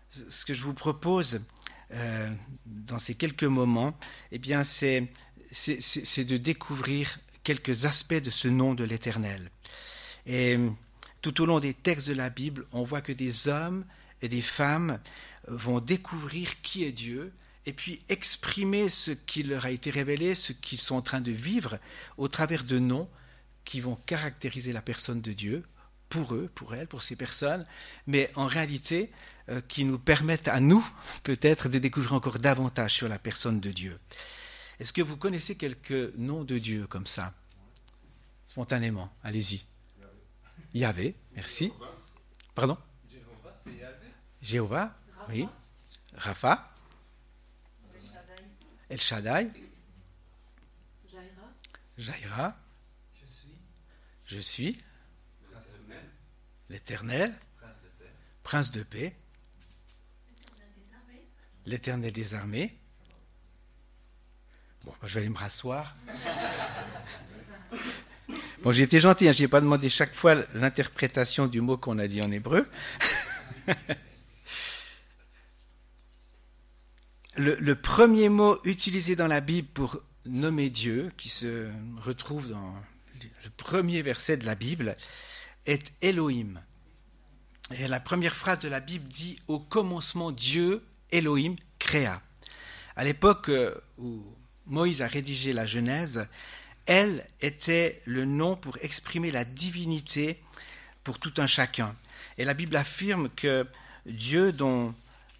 ce 0.09 0.45
que 0.45 0.53
je 0.53 0.63
vous 0.63 0.73
propose 0.73 1.45
euh, 1.91 2.33
dans 2.65 2.99
ces 2.99 3.15
quelques 3.15 3.43
moments, 3.43 3.97
eh 4.31 4.39
bien, 4.39 4.63
c'est, 4.63 5.11
c'est, 5.51 6.25
de 6.25 6.37
découvrir 6.37 7.19
quelques 7.43 7.85
aspects 7.85 8.13
de 8.13 8.29
ce 8.29 8.47
nom 8.47 8.73
de 8.73 8.83
l'Éternel. 8.83 9.51
Et 10.25 10.57
tout 11.21 11.41
au 11.41 11.45
long 11.45 11.59
des 11.59 11.73
textes 11.73 12.09
de 12.09 12.13
la 12.13 12.29
Bible, 12.29 12.65
on 12.71 12.83
voit 12.83 13.01
que 13.01 13.13
des 13.13 13.47
hommes 13.47 13.85
et 14.21 14.27
des 14.27 14.41
femmes 14.41 14.99
vont 15.47 15.79
découvrir 15.79 16.61
qui 16.61 16.83
est 16.83 16.91
Dieu 16.91 17.33
et 17.65 17.73
puis 17.73 18.01
exprimer 18.09 18.89
ce 18.89 19.11
qui 19.11 19.43
leur 19.43 19.65
a 19.65 19.71
été 19.71 19.89
révélé, 19.89 20.35
ce 20.35 20.53
qu'ils 20.53 20.77
sont 20.77 20.95
en 20.95 21.01
train 21.01 21.21
de 21.21 21.31
vivre 21.31 21.79
au 22.17 22.27
travers 22.27 22.63
de 22.63 22.79
noms 22.79 23.09
qui 23.65 23.81
vont 23.81 23.97
caractériser 24.05 24.71
la 24.71 24.81
personne 24.81 25.21
de 25.21 25.33
Dieu 25.33 25.63
pour 26.09 26.33
eux, 26.33 26.49
pour 26.55 26.73
elles, 26.73 26.87
pour 26.87 27.03
ces 27.03 27.17
personnes, 27.17 27.65
mais 28.05 28.31
en 28.35 28.47
réalité 28.47 29.11
euh, 29.49 29.59
qui 29.67 29.83
nous 29.83 29.99
permettent 29.99 30.47
à 30.47 30.59
nous 30.59 30.87
peut-être 31.23 31.67
de 31.67 31.79
découvrir 31.79 32.13
encore 32.13 32.39
davantage 32.39 32.93
sur 32.93 33.09
la 33.09 33.19
personne 33.19 33.59
de 33.59 33.71
Dieu. 33.71 33.99
Est-ce 34.79 34.93
que 34.93 35.01
vous 35.01 35.17
connaissez 35.17 35.57
quelques 35.57 36.13
noms 36.15 36.43
de 36.43 36.57
Dieu 36.59 36.85
comme 36.87 37.05
ça? 37.05 37.33
Spontanément, 38.45 39.11
allez-y. 39.23 39.65
Yahvé, 40.73 41.15
merci. 41.33 41.71
Pardon? 42.53 42.77
Jéhovah, 44.41 44.97
oui. 45.29 45.47
Rapha. 46.13 46.73
El 48.89 49.01
Shaddai. 49.01 49.51
Jaira. 51.97 52.55
Je 54.25 54.39
suis. 54.39 54.77
L'Éternel. 56.69 57.33
Prince 58.43 58.71
de 58.71 58.83
paix. 58.83 59.15
L'Éternel 61.65 62.13
des 62.13 62.33
armées. 62.33 62.77
Je 65.03 65.13
vais 65.13 65.21
aller 65.21 65.29
me 65.29 65.37
rasseoir. 65.37 65.95
Bon, 68.63 68.71
j'ai 68.71 68.83
été 68.83 68.99
gentil, 68.99 69.27
hein, 69.27 69.31
je 69.31 69.41
n'ai 69.43 69.47
pas 69.47 69.61
demandé 69.61 69.87
chaque 69.87 70.13
fois 70.13 70.35
l'interprétation 70.53 71.47
du 71.47 71.61
mot 71.61 71.77
qu'on 71.77 71.99
a 71.99 72.07
dit 72.07 72.21
en 72.21 72.31
hébreu. 72.31 72.67
le, 77.37 77.73
premier 77.75 78.29
mot 78.29 78.57
utilisé 78.63 79.15
dans 79.15 79.27
la 79.27 79.41
Bible 79.41 79.67
pour 79.73 80.01
nommer 80.25 80.69
Dieu, 80.69 81.11
qui 81.17 81.29
se 81.29 81.69
retrouve 82.01 82.49
dans 82.49 82.73
le 83.43 83.49
premier 83.55 84.01
verset 84.01 84.37
de 84.37 84.45
la 84.45 84.55
Bible, 84.55 84.97
est 85.65 85.93
Elohim. 86.01 86.59
Et 87.77 87.87
la 87.87 87.99
première 87.99 88.35
phrase 88.35 88.59
de 88.59 88.69
la 88.69 88.79
Bible 88.79 89.07
dit 89.07 89.39
Au 89.47 89.59
commencement, 89.59 90.31
Dieu, 90.31 90.83
Elohim, 91.11 91.55
créa. 91.79 92.21
À 92.95 93.03
l'époque 93.03 93.49
euh, 93.49 93.75
où 93.97 94.23
Moïse 94.67 95.01
a 95.01 95.07
rédigé 95.07 95.53
la 95.53 95.65
Genèse, 95.65 96.27
elle 96.85 97.25
était 97.41 98.01
le 98.05 98.25
nom 98.25 98.55
pour 98.55 98.77
exprimer 98.81 99.31
la 99.31 99.43
divinité 99.43 100.41
pour 101.03 101.19
tout 101.19 101.33
un 101.37 101.47
chacun. 101.47 101.95
Et 102.37 102.45
la 102.45 102.53
Bible 102.53 102.75
affirme 102.75 103.29
que 103.29 103.65
Dieu 104.05 104.51
dont 104.51 104.93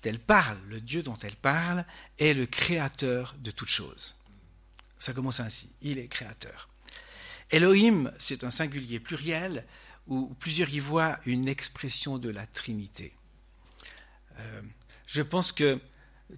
elle 0.03 0.19
parle, 0.19 0.57
le 0.69 0.79
Dieu 0.79 1.03
dont 1.03 1.17
elle 1.22 1.36
parle, 1.36 1.86
est 2.17 2.34
le 2.34 2.46
créateur 2.46 3.36
de 3.39 3.51
toutes 3.51 3.69
choses. 3.69 4.15
Ça 5.00 5.13
commence 5.13 5.39
ainsi, 5.39 5.69
il 5.81 6.00
est 6.00 6.07
créateur. 6.07 6.69
Elohim, 7.51 8.12
c'est 8.17 8.43
un 8.43 8.51
singulier 8.51 9.00
pluriel 9.00 9.65
où 10.07 10.34
plusieurs 10.39 10.69
y 10.69 10.79
voient 10.79 11.19
une 11.25 11.48
expression 11.48 12.17
de 12.17 12.29
la 12.29 12.48
Trinité. 12.48 13.13
Euh, 14.39 14.62
je 15.05 15.22
pense 15.22 15.51
que 15.51 15.79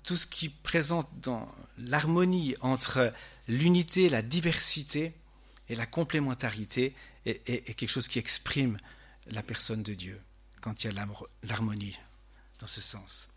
tout 0.04 0.18
ce 0.18 0.28
qui 0.28 0.50
présente 0.50 1.10
dans 1.20 1.54
l'harmonie 1.78 2.56
entre 2.62 3.14
l'unité, 3.48 4.10
la 4.10 4.22
diversité 4.22 5.14
et 5.68 5.76
la 5.76 5.86
complémentarité 5.86 6.96
est, 7.26 7.76
quelque 7.76 7.90
chose 7.90 8.08
qui 8.08 8.20
exprime 8.20 8.78
la 9.28 9.44
personne 9.44 9.84
de 9.84 9.94
Dieu, 9.94 10.20
quand 10.62 10.84
il 10.84 10.88
y 10.88 10.98
a 10.98 11.06
l'harmonie 11.44 11.98
dans 12.60 12.68
ce 12.68 12.82
sens. 12.82 13.32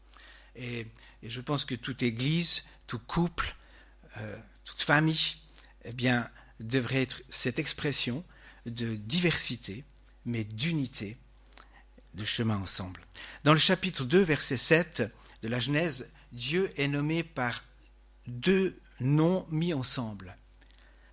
Et, 0.57 0.87
je 1.23 1.41
pense 1.41 1.65
que 1.65 1.75
toute 1.75 2.03
Église, 2.03 2.65
tout 2.87 2.99
couple, 2.99 3.55
euh, 4.19 4.39
toute 4.65 4.83
famille, 4.83 5.37
eh 5.85 5.93
bien, 5.93 6.29
devrait 6.59 7.03
être 7.03 7.23
cette 7.31 7.59
expression 7.59 8.25
de 8.67 8.97
diversité, 8.97 9.85
mais 10.25 10.45
d'unité, 10.45 11.17
de 12.15 12.25
chemin 12.25 12.57
ensemble. 12.57 13.01
Dans 13.45 13.53
le 13.53 13.59
chapitre 13.59 14.05
2, 14.05 14.21
verset 14.23 14.57
7 14.57 15.03
de 15.43 15.49
la 15.49 15.61
Genèse, 15.61 16.11
Dieu 16.33 16.73
est 16.77 16.89
nommé 16.89 17.23
par 17.23 17.63
deux 18.27 18.79
noms 19.01 19.47
mis 19.51 19.75
ensemble. 19.75 20.37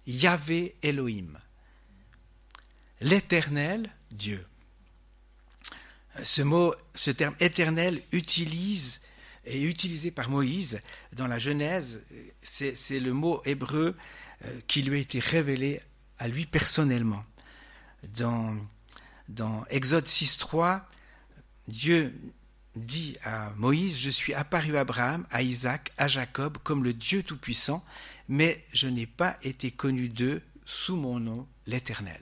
Yahvé 0.08 0.76
Elohim. 0.82 1.38
L'éternel 3.02 3.92
Dieu. 4.12 4.46
Ce 6.24 6.42
mot, 6.42 6.74
ce 6.96 7.12
terme 7.12 7.36
éternel 7.40 8.02
utilise 8.12 9.02
est 9.46 9.62
utilisé 9.62 10.12
par 10.12 10.30
Moïse 10.30 10.82
dans 11.14 11.28
la 11.28 11.40
Genèse. 11.40 12.06
C'est 12.42 13.00
le 13.00 13.14
mot 13.14 13.42
hébreu 13.46 13.96
euh, 14.46 14.60
qui 14.68 14.82
lui 14.82 14.98
a 14.98 15.02
été 15.02 15.20
révélé 15.20 15.82
à 16.18 16.28
lui 16.28 16.46
personnellement. 16.46 17.24
Dans, 18.18 18.56
dans 19.28 19.66
Exode 19.70 20.06
6.3, 20.06 20.82
Dieu 21.68 22.14
dit 22.76 23.18
à 23.24 23.52
Moïse, 23.58 23.98
je 23.98 24.10
suis 24.10 24.34
apparu 24.34 24.78
à 24.78 24.82
Abraham, 24.82 25.26
à 25.32 25.42
Isaac, 25.42 25.92
à 25.98 26.08
Jacob 26.08 26.58
comme 26.64 26.84
le 26.84 26.94
Dieu 26.94 27.24
Tout-Puissant, 27.24 27.84
mais 28.28 28.64
je 28.74 28.88
n'ai 28.88 29.08
pas 29.08 29.38
été 29.44 29.72
connu 29.72 30.08
d'eux 30.08 30.42
sous 30.66 30.96
mon 30.96 31.20
nom, 31.20 31.48
l'Éternel. 31.66 32.22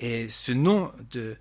Et 0.00 0.28
ce 0.28 0.52
nom 0.52 0.92
de, 1.10 1.36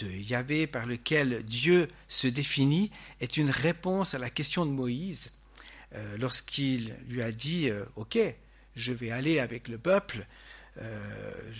Yahvé 0.00 0.66
par 0.66 0.86
lequel 0.86 1.42
Dieu 1.44 1.88
se 2.08 2.26
définit 2.26 2.90
est 3.20 3.36
une 3.36 3.50
réponse 3.50 4.14
à 4.14 4.18
la 4.18 4.30
question 4.30 4.64
de 4.64 4.70
Moïse 4.70 5.30
euh, 5.94 6.16
lorsqu'il 6.18 6.96
lui 7.08 7.22
a 7.22 7.30
dit, 7.30 7.68
euh, 7.68 7.84
OK, 7.96 8.18
je 8.74 8.92
vais 8.92 9.10
aller 9.10 9.38
avec 9.38 9.68
le 9.68 9.76
peuple, 9.76 10.26
euh, 10.78 11.52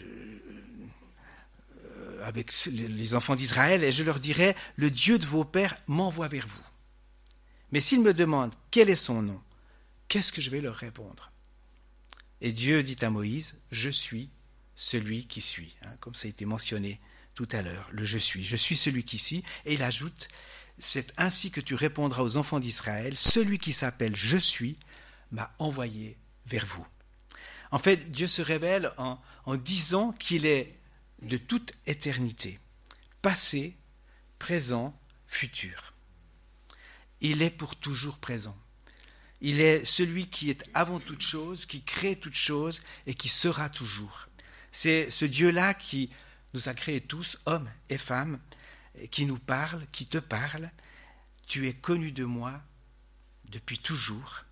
avec 2.22 2.52
les 2.66 3.14
enfants 3.14 3.34
d'Israël 3.34 3.84
et 3.84 3.92
je 3.92 4.04
leur 4.04 4.20
dirai, 4.20 4.56
le 4.76 4.90
Dieu 4.90 5.18
de 5.18 5.26
vos 5.26 5.44
pères 5.44 5.76
m'envoie 5.86 6.28
vers 6.28 6.46
vous. 6.46 6.64
Mais 7.72 7.80
s'ils 7.80 8.02
me 8.02 8.14
demandent 8.14 8.54
quel 8.70 8.90
est 8.90 8.96
son 8.96 9.22
nom, 9.22 9.40
qu'est-ce 10.08 10.32
que 10.32 10.42
je 10.42 10.50
vais 10.50 10.60
leur 10.60 10.76
répondre? 10.76 11.32
Et 12.40 12.52
Dieu 12.52 12.82
dit 12.82 12.98
à 13.02 13.10
Moïse, 13.10 13.62
je 13.70 13.88
suis 13.88 14.28
celui 14.74 15.26
qui 15.26 15.40
suis, 15.40 15.76
hein, 15.84 15.94
comme 16.00 16.14
ça 16.14 16.26
a 16.26 16.30
été 16.30 16.44
mentionné 16.44 17.00
tout 17.34 17.48
à 17.52 17.62
l'heure, 17.62 17.88
le 17.92 18.04
je 18.04 18.18
suis, 18.18 18.44
je 18.44 18.56
suis 18.56 18.76
celui 18.76 19.04
qui 19.04 19.16
suis, 19.16 19.42
et 19.64 19.74
il 19.74 19.82
ajoute, 19.82 20.28
c'est 20.78 21.12
ainsi 21.16 21.50
que 21.50 21.60
tu 21.60 21.74
répondras 21.74 22.22
aux 22.22 22.36
enfants 22.36 22.60
d'Israël, 22.60 23.16
celui 23.16 23.58
qui 23.58 23.72
s'appelle 23.72 24.16
je 24.16 24.36
suis 24.36 24.76
m'a 25.30 25.54
envoyé 25.58 26.18
vers 26.46 26.66
vous. 26.66 26.86
En 27.70 27.78
fait, 27.78 28.10
Dieu 28.10 28.26
se 28.26 28.42
révèle 28.42 28.92
en, 28.98 29.18
en 29.46 29.56
disant 29.56 30.12
qu'il 30.12 30.44
est 30.44 30.76
de 31.22 31.36
toute 31.36 31.72
éternité, 31.86 32.58
passé, 33.22 33.76
présent, 34.38 34.98
futur. 35.26 35.94
Il 37.20 37.42
est 37.42 37.50
pour 37.50 37.76
toujours 37.76 38.18
présent. 38.18 38.56
Il 39.40 39.60
est 39.60 39.84
celui 39.84 40.28
qui 40.28 40.50
est 40.50 40.64
avant 40.74 41.00
toute 41.00 41.22
chose, 41.22 41.66
qui 41.66 41.82
crée 41.82 42.16
toute 42.16 42.34
chose 42.34 42.82
et 43.06 43.14
qui 43.14 43.28
sera 43.28 43.70
toujours. 43.70 44.28
C'est 44.72 45.10
ce 45.10 45.24
Dieu-là 45.24 45.74
qui 45.74 46.10
nous 46.54 46.68
a 46.68 46.74
créés 46.74 47.00
tous, 47.00 47.38
hommes 47.46 47.70
et 47.88 47.98
femmes, 47.98 48.38
qui 49.10 49.26
nous 49.26 49.38
parle, 49.38 49.86
qui 49.92 50.06
te 50.06 50.18
parle. 50.18 50.70
Tu 51.46 51.68
es 51.68 51.74
connu 51.74 52.12
de 52.12 52.24
moi 52.24 52.60
depuis 53.44 53.78
toujours. 53.78 54.44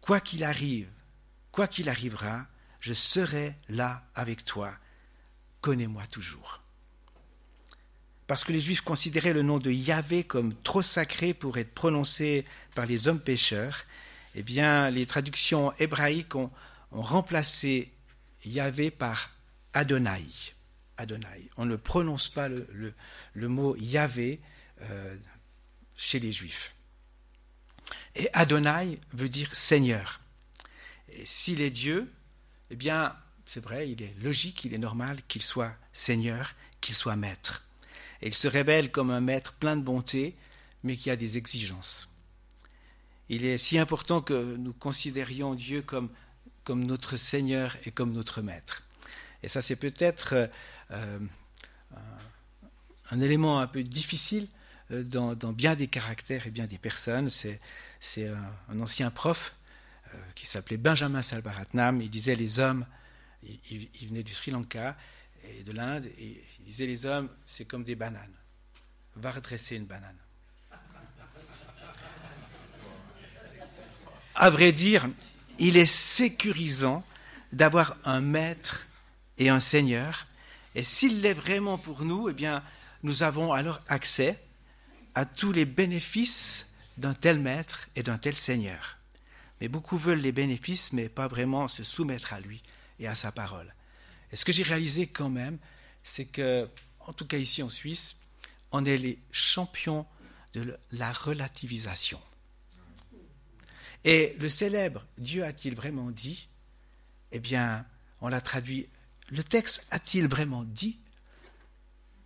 Quoi 0.00 0.20
qu'il 0.20 0.44
arrive, 0.44 0.90
quoi 1.50 1.66
qu'il 1.68 1.88
arrivera, 1.88 2.46
je 2.80 2.92
serai 2.92 3.56
là 3.68 4.06
avec 4.14 4.44
toi 4.44 4.76
connais-moi 5.64 6.06
toujours. 6.10 6.60
Parce 8.26 8.44
que 8.44 8.52
les 8.52 8.60
Juifs 8.60 8.82
considéraient 8.82 9.32
le 9.32 9.40
nom 9.40 9.58
de 9.58 9.70
Yahvé 9.70 10.22
comme 10.22 10.54
trop 10.54 10.82
sacré 10.82 11.32
pour 11.32 11.56
être 11.56 11.72
prononcé 11.72 12.44
par 12.74 12.84
les 12.84 13.08
hommes 13.08 13.18
pécheurs, 13.18 13.86
eh 14.34 14.42
bien, 14.42 14.90
les 14.90 15.06
traductions 15.06 15.72
hébraïques 15.78 16.34
ont, 16.34 16.50
remplacé 16.90 17.90
Yahvé 18.44 18.90
par 18.90 19.30
Adonai. 19.72 20.26
Adonai. 20.98 21.48
On 21.56 21.64
ne 21.64 21.76
prononce 21.76 22.28
pas 22.28 22.48
le, 22.48 23.48
mot 23.48 23.74
Yahvé 23.76 24.40
euh, 24.82 25.16
chez 25.96 26.20
les 26.20 26.30
Juifs. 26.30 26.74
Et 28.16 28.28
Adonai 28.34 29.00
veut 29.14 29.30
dire 29.30 29.54
Seigneur. 29.54 30.20
Et 31.08 31.24
s'il 31.24 31.62
est 31.62 31.70
Dieu, 31.70 32.12
eh 32.68 32.76
bien, 32.76 33.16
c'est 33.46 33.62
vrai, 33.62 33.90
il 33.90 34.02
est 34.02 34.14
logique, 34.22 34.64
il 34.64 34.74
est 34.74 34.78
normal 34.78 35.20
qu'il 35.28 35.42
soit 35.42 35.76
Seigneur, 35.92 36.54
qu'il 36.80 36.94
soit 36.94 37.16
Maître. 37.16 37.62
Et 38.22 38.28
il 38.28 38.34
se 38.34 38.48
révèle 38.48 38.90
comme 38.90 39.10
un 39.10 39.20
Maître 39.20 39.52
plein 39.54 39.76
de 39.76 39.82
bonté, 39.82 40.36
mais 40.82 40.96
qui 40.96 41.10
a 41.10 41.16
des 41.16 41.36
exigences. 41.36 42.14
Il 43.28 43.44
est 43.44 43.58
si 43.58 43.78
important 43.78 44.20
que 44.20 44.56
nous 44.56 44.72
considérions 44.72 45.54
Dieu 45.54 45.82
comme, 45.82 46.10
comme 46.62 46.84
notre 46.84 47.16
Seigneur 47.16 47.76
et 47.84 47.90
comme 47.90 48.12
notre 48.12 48.42
Maître. 48.42 48.82
Et 49.42 49.48
ça, 49.48 49.62
c'est 49.62 49.76
peut-être 49.76 50.50
euh, 50.90 51.18
un, 53.10 53.20
élément 53.20 53.60
un 53.60 53.66
peu 53.66 53.82
difficile 53.82 54.48
euh, 54.90 55.02
dans, 55.02 55.34
bien 55.52 55.74
des 55.74 55.88
caractères 55.88 56.46
et 56.46 56.50
bien 56.50 56.66
des 56.66 56.78
personnes. 56.78 57.30
C'est, 57.30 57.60
un, 58.68 58.80
ancien 58.80 59.10
prof 59.10 59.56
euh, 60.14 60.18
qui 60.34 60.46
s'appelait 60.46 60.76
Benjamin 60.76 61.22
Salvaratnam. 61.22 62.00
Il 62.00 62.10
disait 62.10 62.34
les 62.34 62.58
hommes 62.58 62.86
il, 63.70 64.08
venait 64.08 64.22
du 64.22 64.34
Sri 64.34 64.50
Lanka, 64.50 64.96
et 65.44 65.62
de 65.62 65.72
l'Inde, 65.72 66.06
et 66.18 66.42
il 66.58 66.64
disait 66.64 66.86
les 66.86 67.06
hommes, 67.06 67.28
c'est 67.44 67.64
comme 67.64 67.84
des 67.84 67.94
bananes. 67.94 68.34
Va 69.16 69.30
redresser 69.30 69.76
une 69.76 69.84
banane. 69.84 70.18
À 74.36 74.50
vrai 74.50 74.72
dire, 74.72 75.06
il 75.58 75.76
est 75.76 75.86
sécurisant 75.86 77.04
d'avoir 77.52 77.96
un 78.04 78.20
maître 78.20 78.86
et 79.38 79.48
un 79.48 79.60
seigneur. 79.60 80.26
Et 80.74 80.82
s'il 80.82 81.20
l'est 81.20 81.34
vraiment 81.34 81.78
pour 81.78 82.04
nous, 82.04 82.28
eh 82.28 82.32
bien, 82.32 82.62
nous 83.02 83.22
avons 83.22 83.52
alors 83.52 83.80
accès 83.88 84.42
à 85.14 85.24
tous 85.24 85.52
les 85.52 85.66
bénéfices 85.66 86.72
d'un 86.96 87.14
tel 87.14 87.38
maître 87.38 87.88
et 87.94 88.02
d'un 88.02 88.18
tel 88.18 88.34
seigneur. 88.34 88.96
Mais 89.60 89.68
beaucoup 89.68 89.98
veulent 89.98 90.20
les 90.20 90.32
bénéfices, 90.32 90.92
mais 90.92 91.08
pas 91.08 91.28
vraiment 91.28 91.68
se 91.68 91.84
soumettre 91.84 92.32
à 92.32 92.40
lui 92.40 92.60
et 92.98 93.06
à 93.06 93.14
sa 93.14 93.32
parole. 93.32 93.74
Et 94.32 94.36
ce 94.36 94.44
que 94.44 94.52
j'ai 94.52 94.62
réalisé 94.62 95.06
quand 95.06 95.30
même, 95.30 95.58
c'est 96.02 96.26
que, 96.26 96.68
en 97.00 97.12
tout 97.12 97.26
cas 97.26 97.38
ici 97.38 97.62
en 97.62 97.68
Suisse, 97.68 98.20
on 98.72 98.84
est 98.84 98.96
les 98.96 99.18
champions 99.30 100.06
de 100.52 100.78
la 100.92 101.12
relativisation. 101.12 102.20
Et 104.04 104.36
le 104.38 104.48
célèbre 104.48 105.06
Dieu 105.18 105.44
a-t-il 105.44 105.74
vraiment 105.74 106.10
dit? 106.10 106.48
Eh 107.32 107.40
bien, 107.40 107.86
on 108.20 108.28
l'a 108.28 108.40
traduit. 108.40 108.88
Le 109.28 109.42
texte 109.42 109.86
a-t-il 109.90 110.28
vraiment 110.28 110.64
dit? 110.64 110.98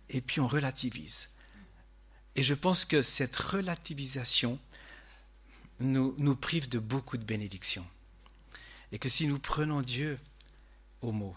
Et 0.09 0.21
puis 0.21 0.39
on 0.41 0.47
relativise. 0.47 1.29
Et 2.35 2.43
je 2.43 2.53
pense 2.53 2.85
que 2.85 3.01
cette 3.01 3.35
relativisation 3.35 4.59
nous, 5.79 6.15
nous 6.17 6.35
prive 6.35 6.67
de 6.69 6.79
beaucoup 6.79 7.17
de 7.17 7.23
bénédictions. 7.23 7.87
Et 8.91 8.99
que 8.99 9.09
si 9.09 9.27
nous 9.27 9.39
prenons 9.39 9.81
Dieu 9.81 10.19
au 11.01 11.11
mot, 11.11 11.35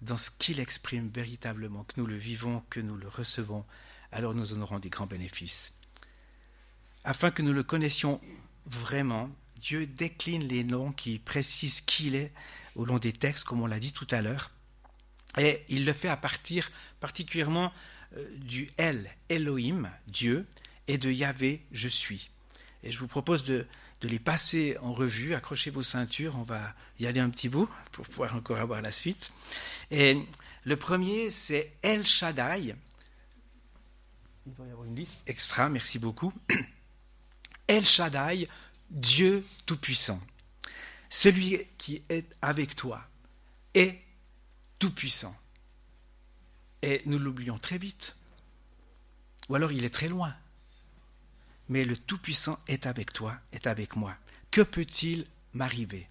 dans 0.00 0.16
ce 0.16 0.30
qu'il 0.30 0.60
exprime 0.60 1.08
véritablement, 1.08 1.84
que 1.84 1.94
nous 2.00 2.06
le 2.06 2.16
vivons, 2.16 2.62
que 2.70 2.80
nous 2.80 2.96
le 2.96 3.08
recevons, 3.08 3.64
alors 4.10 4.34
nous 4.34 4.54
en 4.54 4.60
aurons 4.60 4.78
des 4.78 4.90
grands 4.90 5.06
bénéfices. 5.06 5.74
Afin 7.04 7.30
que 7.30 7.42
nous 7.42 7.52
le 7.52 7.62
connaissions 7.62 8.20
vraiment, 8.66 9.30
Dieu 9.56 9.86
décline 9.86 10.44
les 10.44 10.64
noms 10.64 10.92
qui 10.92 11.18
précisent 11.18 11.80
qui 11.80 12.08
il 12.08 12.16
est 12.16 12.32
au 12.74 12.84
long 12.84 12.98
des 12.98 13.12
textes, 13.12 13.44
comme 13.44 13.62
on 13.62 13.66
l'a 13.66 13.78
dit 13.78 13.92
tout 13.92 14.06
à 14.10 14.22
l'heure. 14.22 14.50
Et 15.38 15.64
il 15.68 15.84
le 15.84 15.92
fait 15.92 16.08
à 16.08 16.16
partir 16.16 16.70
particulièrement 17.00 17.72
euh, 18.16 18.36
du 18.36 18.68
El, 18.76 19.10
Elohim, 19.28 19.90
Dieu, 20.06 20.46
et 20.88 20.98
de 20.98 21.10
Yahvé, 21.10 21.64
je 21.72 21.88
suis. 21.88 22.30
Et 22.82 22.92
je 22.92 22.98
vous 22.98 23.06
propose 23.06 23.44
de, 23.44 23.66
de 24.02 24.08
les 24.08 24.18
passer 24.18 24.76
en 24.82 24.92
revue. 24.92 25.34
Accrochez 25.34 25.70
vos 25.70 25.82
ceintures, 25.82 26.36
on 26.36 26.42
va 26.42 26.74
y 26.98 27.06
aller 27.06 27.20
un 27.20 27.30
petit 27.30 27.48
bout 27.48 27.68
pour 27.92 28.06
pouvoir 28.06 28.36
encore 28.36 28.58
avoir 28.58 28.82
la 28.82 28.92
suite. 28.92 29.32
Et 29.90 30.18
le 30.64 30.76
premier, 30.76 31.30
c'est 31.30 31.72
El 31.82 32.04
Shaddai. 32.04 32.74
Il 34.46 34.52
va 34.54 34.66
y 34.66 34.70
avoir 34.70 34.86
une 34.86 34.96
liste 34.96 35.22
extra, 35.26 35.68
merci 35.68 35.98
beaucoup. 35.98 36.32
El 37.68 37.86
Shaddai, 37.86 38.48
Dieu 38.90 39.46
Tout-Puissant, 39.66 40.20
celui 41.08 41.60
qui 41.78 42.02
est 42.08 42.26
avec 42.42 42.74
toi 42.74 43.08
est 43.74 44.00
Tout-Puissant. 44.80 45.34
Et 46.82 47.02
nous 47.06 47.20
l'oublions 47.20 47.58
très 47.58 47.78
vite. 47.78 48.16
Ou 49.48 49.54
alors 49.54 49.70
il 49.70 49.84
est 49.84 49.94
très 49.94 50.08
loin. 50.08 50.34
Mais 51.68 51.84
le 51.84 51.96
Tout-Puissant 51.96 52.58
est 52.68 52.86
avec 52.86 53.12
toi, 53.12 53.36
est 53.52 53.66
avec 53.66 53.96
moi. 53.96 54.16
Que 54.50 54.60
peut-il 54.60 55.26
m'arriver? 55.54 56.08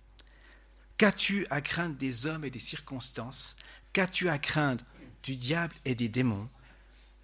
Qu'as-tu 0.98 1.46
à 1.50 1.62
craindre 1.62 1.96
des 1.96 2.26
hommes 2.26 2.46
et 2.46 2.50
des 2.50 2.60
circonstances? 2.60 3.56
Qu'as-tu 3.94 4.30
à 4.30 4.40
craindre 4.40 4.84
du 5.24 5.36
diable 5.36 5.76
et 5.86 5.96
des 5.96 6.10
démons? 6.10 6.50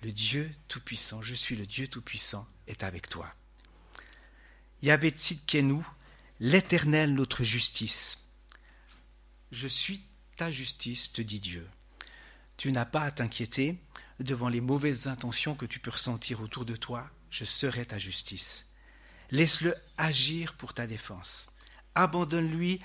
Le 0.03 0.11
Dieu 0.11 0.51
Tout-Puissant, 0.67 1.21
je 1.21 1.33
suis 1.33 1.55
le 1.55 1.65
Dieu 1.65 1.87
Tout-Puissant, 1.87 2.47
est 2.67 2.83
avec 2.83 3.09
toi. 3.09 3.33
Yahvé 4.83 5.09
Tzidkenu, 5.09 5.81
l'Éternel 6.39 7.13
notre 7.13 7.43
justice. 7.43 8.25
Je 9.51 9.67
suis 9.67 10.03
ta 10.35 10.51
justice, 10.51 11.11
te 11.13 11.21
dit 11.21 11.39
Dieu. 11.39 11.67
Tu 12.57 12.71
n'as 12.71 12.85
pas 12.85 13.01
à 13.01 13.11
t'inquiéter 13.11 13.77
devant 14.19 14.49
les 14.49 14.61
mauvaises 14.61 15.07
intentions 15.07 15.55
que 15.55 15.65
tu 15.65 15.79
peux 15.79 15.91
ressentir 15.91 16.41
autour 16.41 16.65
de 16.65 16.75
toi, 16.75 17.09
je 17.29 17.45
serai 17.45 17.85
ta 17.85 17.97
justice. 17.97 18.67
Laisse-le 19.31 19.75
agir 19.97 20.53
pour 20.53 20.73
ta 20.73 20.87
défense. 20.87 21.49
Abandonne-lui 21.95 22.81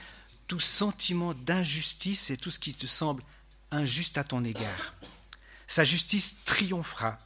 tout 0.48 0.60
sentiment 0.60 1.34
d'injustice 1.34 2.30
et 2.30 2.36
tout 2.36 2.50
ce 2.50 2.58
qui 2.58 2.74
te 2.74 2.86
semble 2.86 3.22
injuste 3.70 4.18
à 4.18 4.24
ton 4.24 4.44
égard. 4.44 4.94
Sa 5.66 5.84
justice 5.84 6.44
triomphera. 6.44 7.18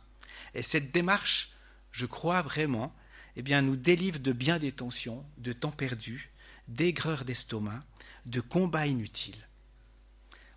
Et 0.54 0.62
cette 0.62 0.92
démarche, 0.92 1.52
je 1.92 2.06
crois 2.06 2.42
vraiment, 2.42 2.94
eh 3.36 3.42
bien, 3.42 3.62
nous 3.62 3.76
délivre 3.76 4.20
de 4.20 4.32
bien 4.32 4.58
des 4.58 4.72
tensions, 4.72 5.24
de 5.38 5.52
temps 5.52 5.70
perdus, 5.70 6.30
d'aigreur 6.68 7.24
d'estomac, 7.24 7.84
de 8.26 8.40
combats 8.40 8.86
inutiles. 8.86 9.46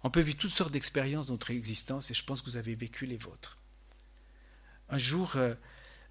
On 0.03 0.09
peut 0.09 0.21
vivre 0.21 0.37
toutes 0.37 0.51
sortes 0.51 0.71
d'expériences 0.71 1.27
dans 1.27 1.33
notre 1.33 1.51
existence 1.51 2.09
et 2.09 2.13
je 2.13 2.23
pense 2.23 2.41
que 2.41 2.49
vous 2.49 2.57
avez 2.57 2.75
vécu 2.75 3.05
les 3.05 3.17
vôtres. 3.17 3.57
Un 4.89 4.97
jour, 4.97 5.33
euh, 5.35 5.53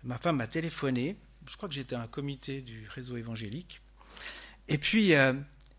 ma 0.04 0.18
femme 0.18 0.36
m'a 0.36 0.46
téléphoné, 0.46 1.16
je 1.46 1.56
crois 1.56 1.68
que 1.68 1.74
j'étais 1.74 1.96
à 1.96 2.00
un 2.00 2.06
comité 2.06 2.62
du 2.62 2.86
réseau 2.88 3.16
évangélique, 3.16 3.80
et 4.68 4.78
puis 4.78 5.14
euh, 5.14 5.32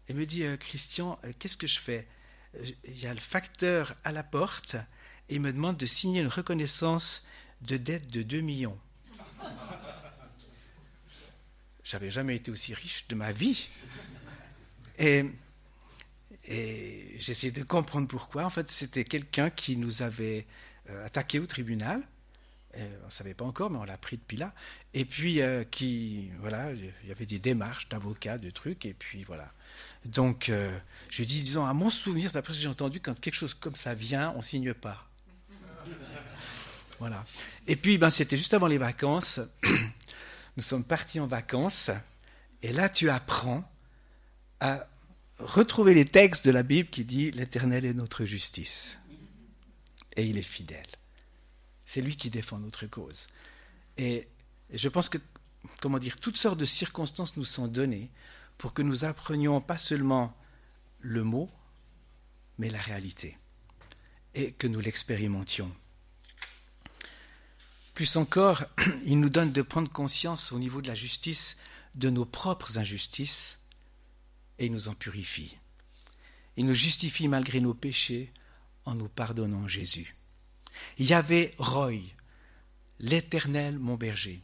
elle 0.08 0.16
me 0.16 0.26
dit, 0.26 0.44
euh, 0.44 0.58
Christian, 0.58 1.20
qu'est-ce 1.38 1.58
que 1.58 1.68
je 1.68 1.80
fais? 1.80 2.08
Il 2.84 3.00
y 3.00 3.06
a 3.06 3.14
le 3.14 3.20
facteur 3.20 3.96
à 4.04 4.12
la 4.12 4.24
porte 4.24 4.76
et 5.30 5.36
il 5.36 5.42
me 5.42 5.54
demande 5.54 5.78
de 5.78 5.86
signer 5.86 6.22
une 6.22 6.28
reconnaissance 6.28 7.28
de 7.62 7.78
dette 7.78 8.12
de 8.12 8.24
2 8.24 8.42
millions. 8.42 8.80
J'avais 11.84 12.10
jamais 12.10 12.36
été 12.36 12.50
aussi 12.50 12.74
riche 12.74 13.08
de 13.08 13.16
ma 13.16 13.32
vie. 13.32 13.68
Et, 14.98 15.26
et 16.46 17.16
j'essayais 17.18 17.52
de 17.52 17.64
comprendre 17.64 18.08
pourquoi. 18.08 18.46
En 18.46 18.50
fait, 18.50 18.70
c'était 18.70 19.04
quelqu'un 19.04 19.50
qui 19.50 19.78
nous 19.78 20.02
avait 20.02 20.46
euh, 20.90 21.06
attaqué 21.06 21.40
au 21.40 21.46
tribunal. 21.46 22.04
Euh, 22.78 22.98
on 23.04 23.08
ne 23.08 23.12
savait 23.12 23.34
pas 23.34 23.46
encore, 23.46 23.70
mais 23.70 23.80
on 23.80 23.84
l'a 23.84 23.98
pris 23.98 24.18
depuis 24.18 24.38
là. 24.38 24.54
Et 24.94 25.06
puis, 25.06 25.42
euh, 25.42 25.64
qui, 25.64 26.30
voilà, 26.40 26.72
il 26.72 27.08
y 27.08 27.12
avait 27.12 27.26
des 27.26 27.40
démarches 27.40 27.90
d'avocats, 27.90 28.38
de 28.38 28.50
trucs, 28.52 28.86
et 28.86 28.94
puis 28.94 29.24
voilà. 29.24 29.52
Donc, 30.06 30.52
je 31.10 31.24
dis, 31.24 31.44
disons, 31.44 31.66
à 31.66 31.74
mon 31.74 31.90
souvenir, 31.90 32.32
d'après 32.32 32.54
ce 32.54 32.60
que 32.60 32.64
j'ai 32.64 32.70
entendu, 32.70 33.00
quand 33.00 33.20
quelque 33.20 33.36
chose 33.36 33.54
comme 33.54 33.76
ça 33.76 33.94
vient, 33.94 34.34
on 34.36 34.42
signe 34.42 34.74
pas. 34.74 35.08
Voilà. 37.00 37.26
Et 37.66 37.78
puis, 37.78 37.98
ben, 37.98 38.10
c'était 38.10 38.36
juste 38.36 38.54
avant 38.54 38.68
les 38.68 38.78
vacances 38.78 39.40
nous 40.60 40.64
sommes 40.64 40.84
partis 40.84 41.22
en 41.22 41.26
vacances, 41.26 41.90
et 42.64 42.74
là 42.74 42.90
tu 42.90 43.10
apprends 43.10 43.64
à 44.60 44.86
retrouver 45.38 45.94
les 45.94 46.04
textes 46.04 46.46
de 46.46 46.52
la 46.52 46.64
Bible 46.64 46.90
qui 46.90 47.06
dit 47.06 47.32
l'Éternel 47.32 47.86
est 47.86 47.94
notre 47.94 48.26
justice. 48.26 49.00
Et 50.18 50.26
il 50.26 50.38
est 50.38 50.42
fidèle. 50.42 50.99
C'est 51.90 52.02
lui 52.02 52.16
qui 52.16 52.30
défend 52.30 52.60
notre 52.60 52.86
cause. 52.86 53.30
Et 53.98 54.28
je 54.72 54.88
pense 54.90 55.10
que, 55.10 55.18
comment 55.82 55.98
dire, 55.98 56.20
toutes 56.20 56.38
sortes 56.38 56.60
de 56.60 56.64
circonstances 56.64 57.36
nous 57.36 57.44
sont 57.44 57.66
données 57.66 58.12
pour 58.60 58.76
que 58.76 58.84
nous 58.84 59.06
apprenions 59.06 59.60
pas 59.60 59.80
seulement 59.80 60.38
le 61.00 61.24
mot, 61.24 61.50
mais 62.60 62.70
la 62.70 62.80
réalité, 62.80 63.40
et 64.36 64.52
que 64.52 64.68
nous 64.68 64.82
l'expérimentions. 64.82 65.76
Plus 67.96 68.18
encore, 68.18 68.66
il 69.06 69.20
nous 69.20 69.32
donne 69.32 69.52
de 69.52 69.64
prendre 69.64 69.92
conscience 69.92 70.52
au 70.52 70.60
niveau 70.60 70.84
de 70.84 70.88
la 70.88 70.94
justice 70.94 71.58
de 71.96 72.12
nos 72.12 72.26
propres 72.26 72.78
injustices 72.78 73.62
et 74.60 74.68
il 74.68 74.72
nous 74.72 74.90
en 74.90 74.94
purifie. 74.94 75.58
Il 76.56 76.68
nous 76.68 76.76
justifie 76.76 77.28
malgré 77.28 77.60
nos 77.60 77.74
péchés 77.74 78.32
en 78.86 78.94
nous 78.94 79.10
pardonnant 79.10 79.68
Jésus. 79.68 80.14
Il 80.98 81.06
y 81.06 81.14
avait 81.14 81.56
Roy, 81.58 81.94
l'Éternel 83.00 83.80
mon 83.80 83.96
berger. 83.96 84.42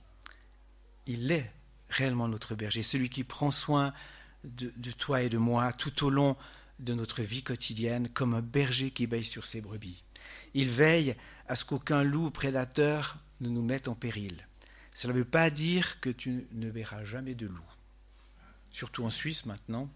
Il 1.07 1.31
est 1.31 1.51
réellement 1.89 2.27
notre 2.27 2.55
berger, 2.55 2.83
celui 2.83 3.09
qui 3.09 3.23
prend 3.23 3.51
soin 3.51 3.93
de, 4.43 4.91
toi 4.91 5.21
et 5.21 5.29
de 5.29 5.37
moi 5.37 5.73
tout 5.73 6.05
au 6.05 6.09
long 6.09 6.35
de 6.79 6.93
notre 6.93 7.21
vie 7.21 7.43
quotidienne 7.43 8.09
comme 8.09 8.33
un 8.33 8.41
berger 8.41 8.91
qui 8.91 9.05
veille 9.05 9.25
sur 9.25 9.45
ses 9.45 9.61
brebis. 9.61 10.03
Il 10.53 10.69
veille 10.69 11.15
à 11.47 11.55
ce 11.55 11.65
qu'aucun 11.65 12.03
loup 12.03 12.27
ou 12.27 12.31
prédateur 12.31 13.17
ne 13.41 13.49
nous 13.49 13.63
mettent 13.63 13.87
en 13.87 13.95
péril. 13.95 14.47
Cela 14.93 15.13
ne 15.13 15.19
veut 15.19 15.25
pas 15.25 15.49
dire 15.49 15.99
que 15.99 16.09
tu 16.09 16.47
ne 16.51 16.69
verras 16.69 17.03
jamais 17.03 17.35
de 17.35 17.47
loup, 17.47 17.71
surtout 18.71 19.03
en 19.03 19.09
Suisse 19.09 19.45
maintenant. 19.45 19.89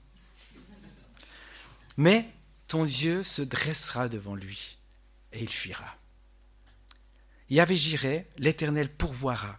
Mais 1.97 2.29
ton 2.67 2.85
Dieu 2.85 3.23
se 3.23 3.41
dressera 3.41 4.09
devant 4.09 4.35
lui 4.35 4.77
et 5.31 5.41
il 5.41 5.49
fuira. 5.49 5.95
Yahvé 7.49 7.75
Jireh, 7.75 8.27
l'Éternel 8.37 8.89
pourvoira. 8.89 9.57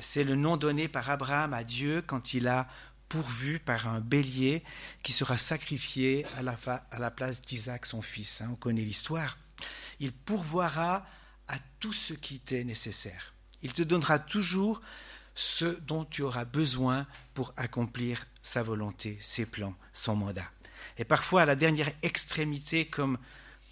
C'est 0.00 0.24
le 0.24 0.36
nom 0.36 0.56
donné 0.56 0.88
par 0.88 1.10
Abraham 1.10 1.52
à 1.52 1.64
Dieu 1.64 2.02
quand 2.06 2.32
il 2.32 2.48
a 2.48 2.66
pourvu 3.10 3.58
par 3.58 3.88
un 3.88 4.00
bélier 4.00 4.62
qui 5.02 5.12
sera 5.12 5.36
sacrifié 5.36 6.24
à 6.38 6.42
la, 6.42 6.56
à 6.90 6.98
la 6.98 7.10
place 7.10 7.42
d'Isaac 7.42 7.84
son 7.84 8.00
fils. 8.00 8.40
Hein. 8.40 8.48
on 8.52 8.56
connaît 8.56 8.80
l'histoire. 8.80 9.36
Il 10.00 10.12
pourvoira 10.12 11.04
à 11.46 11.58
tout 11.78 11.92
ce 11.92 12.14
qui 12.14 12.40
t'est 12.40 12.64
nécessaire. 12.64 13.34
Il 13.62 13.74
te 13.74 13.82
donnera 13.82 14.18
toujours 14.18 14.80
ce 15.34 15.66
dont 15.66 16.06
tu 16.06 16.22
auras 16.22 16.46
besoin 16.46 17.06
pour 17.34 17.52
accomplir 17.58 18.26
sa 18.42 18.62
volonté, 18.62 19.18
ses 19.20 19.44
plans, 19.44 19.74
son 19.92 20.16
mandat. 20.16 20.50
Et 20.96 21.04
parfois 21.04 21.42
à 21.42 21.46
la 21.46 21.54
dernière 21.54 21.92
extrémité, 22.00 22.86
comme 22.86 23.18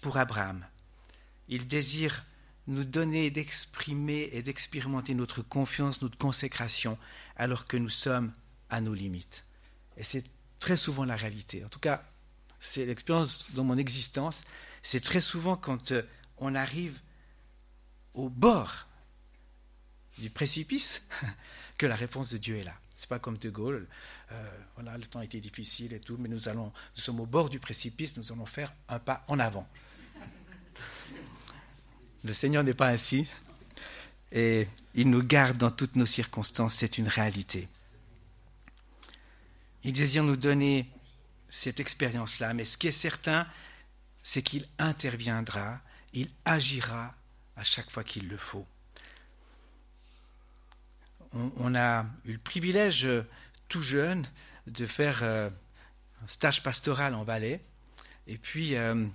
pour 0.01 0.17
Abraham, 0.17 0.63
il 1.49 1.65
désire 1.65 2.23
nous 2.67 2.83
donner 2.83 3.31
d'exprimer 3.31 4.29
et 4.31 4.41
d'expérimenter 4.41 5.13
notre 5.13 5.41
confiance, 5.41 6.01
notre 6.01 6.17
consécration, 6.17 6.97
alors 7.35 7.65
que 7.65 7.77
nous 7.77 7.89
sommes 7.89 8.31
à 8.69 8.81
nos 8.81 8.93
limites. 8.93 9.45
Et 9.97 10.03
c'est 10.03 10.23
très 10.59 10.75
souvent 10.75 11.05
la 11.05 11.15
réalité. 11.15 11.65
En 11.65 11.69
tout 11.69 11.79
cas, 11.79 12.03
c'est 12.59 12.85
l'expérience 12.85 13.51
dans 13.53 13.63
mon 13.63 13.77
existence. 13.77 14.43
C'est 14.83 15.01
très 15.01 15.19
souvent 15.19 15.57
quand 15.57 15.91
euh, 15.91 16.03
on 16.37 16.55
arrive 16.55 16.99
au 18.13 18.29
bord 18.29 18.87
du 20.17 20.29
précipice 20.29 21.07
que 21.77 21.85
la 21.85 21.95
réponse 21.95 22.31
de 22.31 22.37
Dieu 22.37 22.57
est 22.57 22.63
là. 22.63 22.75
C'est 22.95 23.09
pas 23.09 23.19
comme 23.19 23.37
De 23.37 23.49
Gaulle. 23.49 23.87
Euh, 24.31 24.51
voilà, 24.75 24.95
le 24.97 25.07
temps 25.07 25.21
été 25.21 25.39
difficile 25.39 25.93
et 25.93 25.99
tout, 25.99 26.17
mais 26.19 26.29
nous 26.29 26.47
allons, 26.47 26.71
nous 26.95 27.01
sommes 27.01 27.19
au 27.19 27.25
bord 27.25 27.49
du 27.49 27.59
précipice. 27.59 28.15
Nous 28.15 28.31
allons 28.31 28.45
faire 28.45 28.71
un 28.89 28.99
pas 28.99 29.23
en 29.27 29.39
avant. 29.39 29.67
Le 32.23 32.33
Seigneur 32.33 32.63
n'est 32.63 32.73
pas 32.73 32.89
ainsi. 32.89 33.27
Et 34.31 34.67
il 34.95 35.09
nous 35.09 35.23
garde 35.23 35.57
dans 35.57 35.71
toutes 35.71 35.95
nos 35.95 36.05
circonstances. 36.05 36.75
C'est 36.75 36.97
une 36.97 37.07
réalité. 37.07 37.67
Il 39.83 39.93
désire 39.93 40.23
nous 40.23 40.37
donner 40.37 40.89
cette 41.49 41.79
expérience-là, 41.79 42.53
mais 42.53 42.63
ce 42.63 42.77
qui 42.77 42.87
est 42.87 42.93
certain, 42.93 43.47
c'est 44.23 44.41
qu'il 44.41 44.65
interviendra, 44.77 45.81
il 46.13 46.29
agira 46.45 47.13
à 47.55 47.63
chaque 47.63 47.89
fois 47.89 48.03
qu'il 48.03 48.27
le 48.27 48.37
faut. 48.37 48.65
On, 51.33 51.75
a 51.75 52.05
eu 52.25 52.33
le 52.33 52.37
privilège, 52.37 53.07
tout 53.69 53.81
jeune, 53.81 54.27
de 54.67 54.85
faire 54.85 55.19
euh, 55.23 55.49
un 56.21 56.27
stage 56.27 56.61
pastoral 56.61 57.15
en 57.15 57.23
Valais. 57.23 57.61
Et 58.27 58.37
puis, 58.37 58.75
euh, 58.75 59.05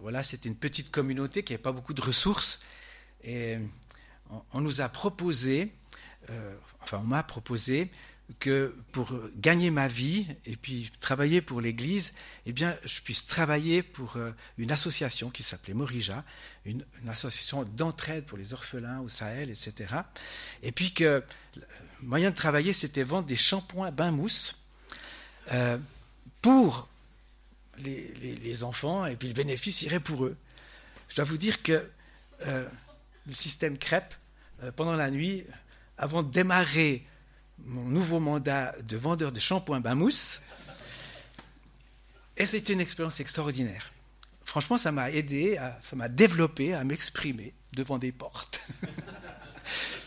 voilà, 0.00 0.22
c'était 0.22 0.48
une 0.48 0.56
petite 0.56 0.90
communauté 0.90 1.42
qui 1.42 1.52
n'avait 1.52 1.62
pas 1.62 1.72
beaucoup 1.72 1.94
de 1.94 2.00
ressources. 2.00 2.60
Et 3.24 3.58
on, 4.52 4.60
nous 4.60 4.80
a 4.80 4.88
proposé, 4.88 5.72
enfin, 6.82 7.00
on 7.02 7.06
m'a 7.06 7.22
proposé 7.22 7.90
que 8.38 8.76
pour 8.92 9.18
gagner 9.36 9.70
ma 9.70 9.88
vie 9.88 10.26
et 10.44 10.56
puis 10.56 10.90
travailler 11.00 11.40
pour 11.40 11.60
l'Église, 11.60 12.14
eh 12.46 12.52
bien, 12.52 12.76
je 12.84 13.00
puisse 13.00 13.26
travailler 13.26 13.82
pour 13.82 14.16
euh, 14.16 14.32
une 14.58 14.70
association 14.70 15.30
qui 15.30 15.42
s'appelait 15.42 15.72
Morija, 15.72 16.24
une, 16.66 16.84
association 17.08 17.64
d'entraide 17.64 18.24
pour 18.26 18.36
les 18.36 18.52
orphelins 18.52 19.00
au 19.00 19.08
Sahel, 19.08 19.50
etc. 19.50 19.94
Et 20.62 20.72
puis 20.72 20.92
que 20.92 21.22
le 21.56 21.62
moyen 22.02 22.30
de 22.30 22.34
travailler, 22.34 22.72
c'était 22.72 23.02
vendre 23.02 23.26
des 23.26 23.36
shampoings 23.36 23.90
bain 23.90 24.10
mousse 24.10 24.56
euh, 25.52 25.78
pour 26.42 26.88
les, 27.82 28.64
enfants, 28.64 29.06
et 29.06 29.16
puis 29.16 29.28
le 29.28 29.34
bénéfice 29.34 29.82
irait 29.82 30.00
pour 30.00 30.24
eux. 30.24 30.36
Je 31.08 31.16
dois 31.16 31.24
vous 31.24 31.38
dire 31.38 31.62
que 31.62 31.88
euh, 32.46 32.68
le 33.26 33.32
système 33.32 33.78
crêpe, 33.78 34.14
pendant 34.74 34.94
la 34.94 35.10
nuit, 35.10 35.44
avant 35.96 36.22
de 36.22 36.30
démarrer 36.30 37.06
mon 37.64 37.84
nouveau 37.84 38.20
mandat 38.20 38.74
de 38.82 38.96
vendeur 38.96 39.32
de 39.32 39.40
shampoing 39.40 39.80
bain 39.80 39.94
mousse. 39.94 40.40
Et 42.36 42.46
c'était 42.46 42.72
une 42.72 42.80
expérience 42.80 43.20
extraordinaire. 43.20 43.92
Franchement, 44.44 44.78
ça 44.78 44.92
m'a 44.92 45.10
aidé, 45.10 45.58
ça 45.82 45.96
m'a 45.96 46.08
développé 46.08 46.72
à 46.72 46.84
m'exprimer 46.84 47.52
devant 47.74 47.98
des 47.98 48.12
portes. 48.12 48.66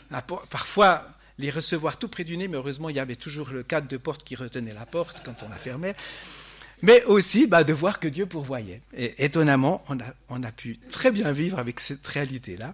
Parfois, 0.50 1.08
les 1.38 1.50
recevoir 1.50 1.98
tout 1.98 2.08
près 2.08 2.24
du 2.24 2.38
nez, 2.38 2.48
mais 2.48 2.58
heureusement, 2.58 2.90
il 2.90 2.96
y 2.96 3.00
avait 3.00 3.16
toujours 3.16 3.50
le 3.50 3.64
cadre 3.64 3.88
de 3.88 3.98
porte 3.98 4.24
qui 4.24 4.36
retenait 4.36 4.74
la 4.74 4.86
porte 4.86 5.22
quand 5.24 5.44
on 5.44 5.50
la 5.50 5.58
fermait. 5.58 5.96
Mais 6.82 7.04
aussi 7.06 7.48
bah, 7.48 7.64
de 7.64 7.74
voir 7.74 8.00
que 8.00 8.08
Dieu 8.08 8.26
pourvoyait. 8.26 8.82
Et 8.94 9.24
étonnamment, 9.24 9.84
on 10.30 10.44
a, 10.44 10.52
pu 10.52 10.78
très 10.78 11.12
bien 11.12 11.32
vivre 11.32 11.60
avec 11.60 11.80
cette 11.80 12.06
réalité-là. 12.06 12.72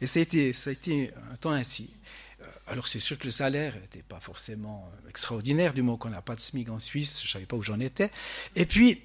Et 0.00 0.06
ça 0.06 0.20
a, 0.20 0.22
été, 0.22 1.12
un 1.30 1.36
temps 1.36 1.50
ainsi. 1.50 1.90
Alors 2.66 2.88
c'est 2.88 3.00
sûr 3.00 3.18
que 3.18 3.24
le 3.24 3.30
salaire 3.30 3.74
n'était 3.74 4.02
pas 4.02 4.20
forcément 4.20 4.90
extraordinaire, 5.08 5.74
du 5.74 5.82
moment 5.82 5.98
qu'on 5.98 6.10
n'a 6.10 6.22
pas 6.22 6.34
de 6.34 6.40
SMIC 6.40 6.70
en 6.70 6.78
Suisse, 6.78 7.20
je 7.20 7.26
ne 7.26 7.32
savais 7.32 7.46
pas 7.46 7.56
où 7.56 7.62
j'en 7.62 7.80
étais. 7.80 8.10
Et 8.56 8.66
puis, 8.66 9.02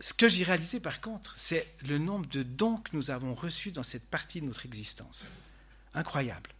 ce 0.00 0.12
que 0.12 0.28
j'ai 0.28 0.44
réalisé 0.44 0.80
par 0.80 1.00
contre, 1.00 1.32
c'est 1.36 1.66
le 1.86 1.98
nombre 1.98 2.26
de 2.26 2.42
dons 2.42 2.76
que 2.76 2.90
nous 2.92 3.10
avons 3.10 3.34
reçus 3.34 3.70
dans 3.70 3.82
cette 3.82 4.06
partie 4.06 4.40
de 4.40 4.46
notre 4.46 4.66
existence. 4.66 5.28
Incroyable. 5.94 6.50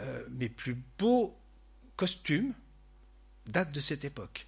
Euh, 0.00 0.22
mes 0.30 0.48
plus 0.48 0.76
beaux 0.98 1.36
costumes 1.96 2.52
datent 3.46 3.74
de 3.74 3.80
cette 3.80 4.04
époque. 4.04 4.46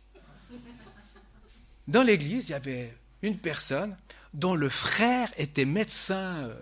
Dans 1.88 2.02
l'église, 2.02 2.48
il 2.48 2.52
y 2.52 2.54
avait 2.54 2.96
une 3.22 3.36
personne 3.36 3.96
dont 4.34 4.54
le 4.54 4.68
frère 4.68 5.32
était 5.36 5.64
médecin 5.64 6.36
euh, 6.38 6.54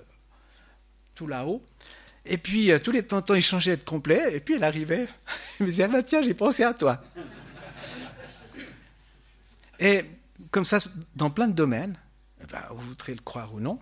tout 1.14 1.26
là-haut, 1.26 1.64
et 2.26 2.38
puis, 2.38 2.70
euh, 2.70 2.78
tous 2.78 2.90
les 2.90 3.02
temps, 3.06 3.22
il 3.34 3.42
changeait 3.42 3.76
de 3.76 3.84
complet, 3.84 4.34
et 4.34 4.40
puis 4.40 4.54
elle 4.54 4.64
arrivait. 4.64 5.06
Il 5.60 5.66
me 5.66 5.70
disait, 5.70 5.84
ah 5.84 5.88
ben, 5.88 6.02
tiens, 6.02 6.22
j'ai 6.22 6.34
pensé 6.34 6.64
à 6.64 6.72
toi. 6.72 7.02
Et 9.78 10.04
comme 10.50 10.64
ça, 10.64 10.78
dans 11.14 11.30
plein 11.30 11.48
de 11.48 11.52
domaines, 11.52 11.98
eh 12.42 12.46
ben, 12.46 12.62
vous 12.70 12.88
voudrez 12.88 13.14
le 13.14 13.20
croire 13.20 13.52
ou 13.52 13.60
non, 13.60 13.78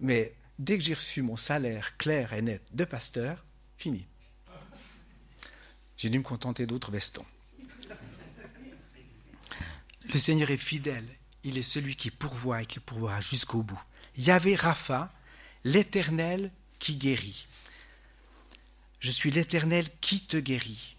mais 0.00 0.34
dès 0.58 0.78
que 0.78 0.84
j'ai 0.84 0.94
reçu 0.94 1.22
mon 1.22 1.36
salaire 1.36 1.96
clair 1.98 2.32
et 2.32 2.40
net 2.40 2.62
de 2.72 2.84
pasteur, 2.84 3.44
fini. 3.76 4.06
J'ai 5.96 6.08
dû 6.08 6.18
me 6.18 6.24
contenter 6.24 6.66
d'autres 6.66 6.90
vestons. 6.90 7.24
Le 10.06 10.18
Seigneur 10.18 10.50
est 10.50 10.56
fidèle. 10.56 11.06
Il 11.44 11.58
est 11.58 11.62
celui 11.62 11.96
qui 11.96 12.10
pourvoit 12.10 12.62
et 12.62 12.66
qui 12.66 12.80
pourvoira 12.80 13.20
jusqu'au 13.20 13.62
bout. 13.62 13.80
Yahvé 14.16 14.54
Rapha, 14.54 15.12
l'Éternel 15.64 16.50
qui 16.78 16.96
guérit. 16.96 17.46
Je 19.00 19.10
suis 19.10 19.30
l'Éternel 19.30 19.86
qui 20.00 20.20
te 20.20 20.36
guérit, 20.36 20.96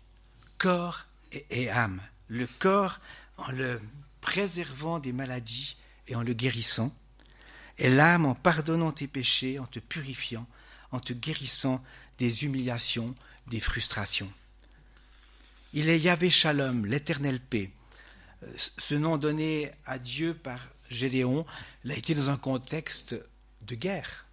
corps 0.57 1.05
et, 1.49 1.69
âme. 1.69 2.01
Le 2.27 2.47
corps 2.59 2.99
en 3.37 3.51
le 3.51 3.81
préservant 4.19 4.99
des 4.99 5.13
maladies 5.13 5.77
et 6.07 6.15
en 6.15 6.23
le 6.23 6.33
guérissant, 6.33 6.93
et 7.77 7.89
l'âme 7.89 8.25
en 8.25 8.35
pardonnant 8.35 8.91
tes 8.91 9.07
péchés, 9.07 9.57
en 9.57 9.65
te 9.65 9.79
purifiant, 9.79 10.45
en 10.91 10.99
te 10.99 11.13
guérissant 11.13 11.83
des 12.17 12.43
humiliations, 12.43 13.15
des 13.47 13.59
frustrations. 13.59 14.31
Il 15.73 15.89
est 15.89 15.99
Yahvé 15.99 16.29
Shalom, 16.29 16.85
l'éternel 16.85 17.39
paix. 17.39 17.71
Ce 18.58 18.95
nom 18.95 19.17
donné 19.17 19.71
à 19.86 19.99
Dieu 19.99 20.34
par 20.34 20.60
Gédéon 20.89 21.45
l'a 21.84 21.95
été 21.95 22.15
dans 22.15 22.29
un 22.29 22.38
contexte 22.38 23.15
de 23.62 23.75
guerre 23.75 24.25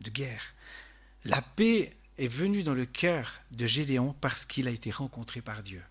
de 0.00 0.10
guerre. 0.10 0.54
La 1.24 1.42
paix 1.42 1.96
est 2.18 2.28
venue 2.28 2.62
dans 2.62 2.74
le 2.74 2.86
cœur 2.86 3.32
de 3.50 3.66
Gédéon 3.66 4.14
parce 4.20 4.44
qu'il 4.44 4.68
a 4.68 4.70
été 4.70 4.90
rencontré 4.90 5.40
par 5.40 5.62
Dieu 5.62 5.82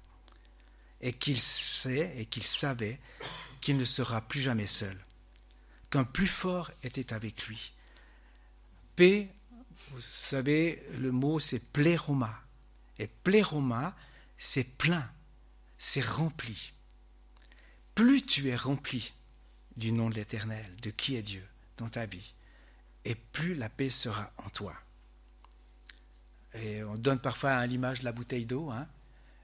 et 1.02 1.14
qu'il 1.14 1.40
sait 1.40 2.16
et 2.18 2.26
qu'il 2.26 2.44
savait 2.44 3.00
qu'il 3.62 3.78
ne 3.78 3.86
sera 3.86 4.22
plus 4.22 4.42
jamais 4.42 4.68
seul, 4.68 4.98
qu'un 5.90 6.04
plus 6.04 6.28
fort 6.28 6.72
était 6.84 7.14
avec 7.14 7.48
lui. 7.48 7.74
Paix, 8.96 9.30
vous 9.92 10.02
savez, 10.02 10.82
le 10.98 11.12
mot 11.12 11.40
c'est 11.40 11.72
pléroma. 11.72 12.42
Et 12.98 13.08
pléroma, 13.08 13.96
c'est 14.38 14.78
plein, 14.78 15.10
c'est 15.78 16.06
rempli. 16.06 16.72
Plus 17.96 18.26
tu 18.26 18.50
es 18.50 18.56
rempli 18.56 19.14
du 19.78 19.92
nom 19.92 20.10
de 20.10 20.16
l'Éternel, 20.16 20.66
de 20.82 20.90
qui 20.90 21.16
est 21.16 21.22
Dieu 21.22 21.46
dans 21.78 21.90
ta 21.90 22.06
vie, 22.06 22.34
et 23.06 23.16
plus 23.16 23.56
la 23.56 23.70
paix 23.70 23.90
sera 23.90 24.32
en 24.38 24.50
toi. 24.50 24.76
Et 26.54 26.84
on 26.84 26.96
donne 26.96 27.20
parfois 27.20 27.66
l'image 27.66 28.00
de 28.00 28.06
la 28.06 28.12
bouteille 28.12 28.46
d'eau. 28.46 28.70
Hein. 28.70 28.88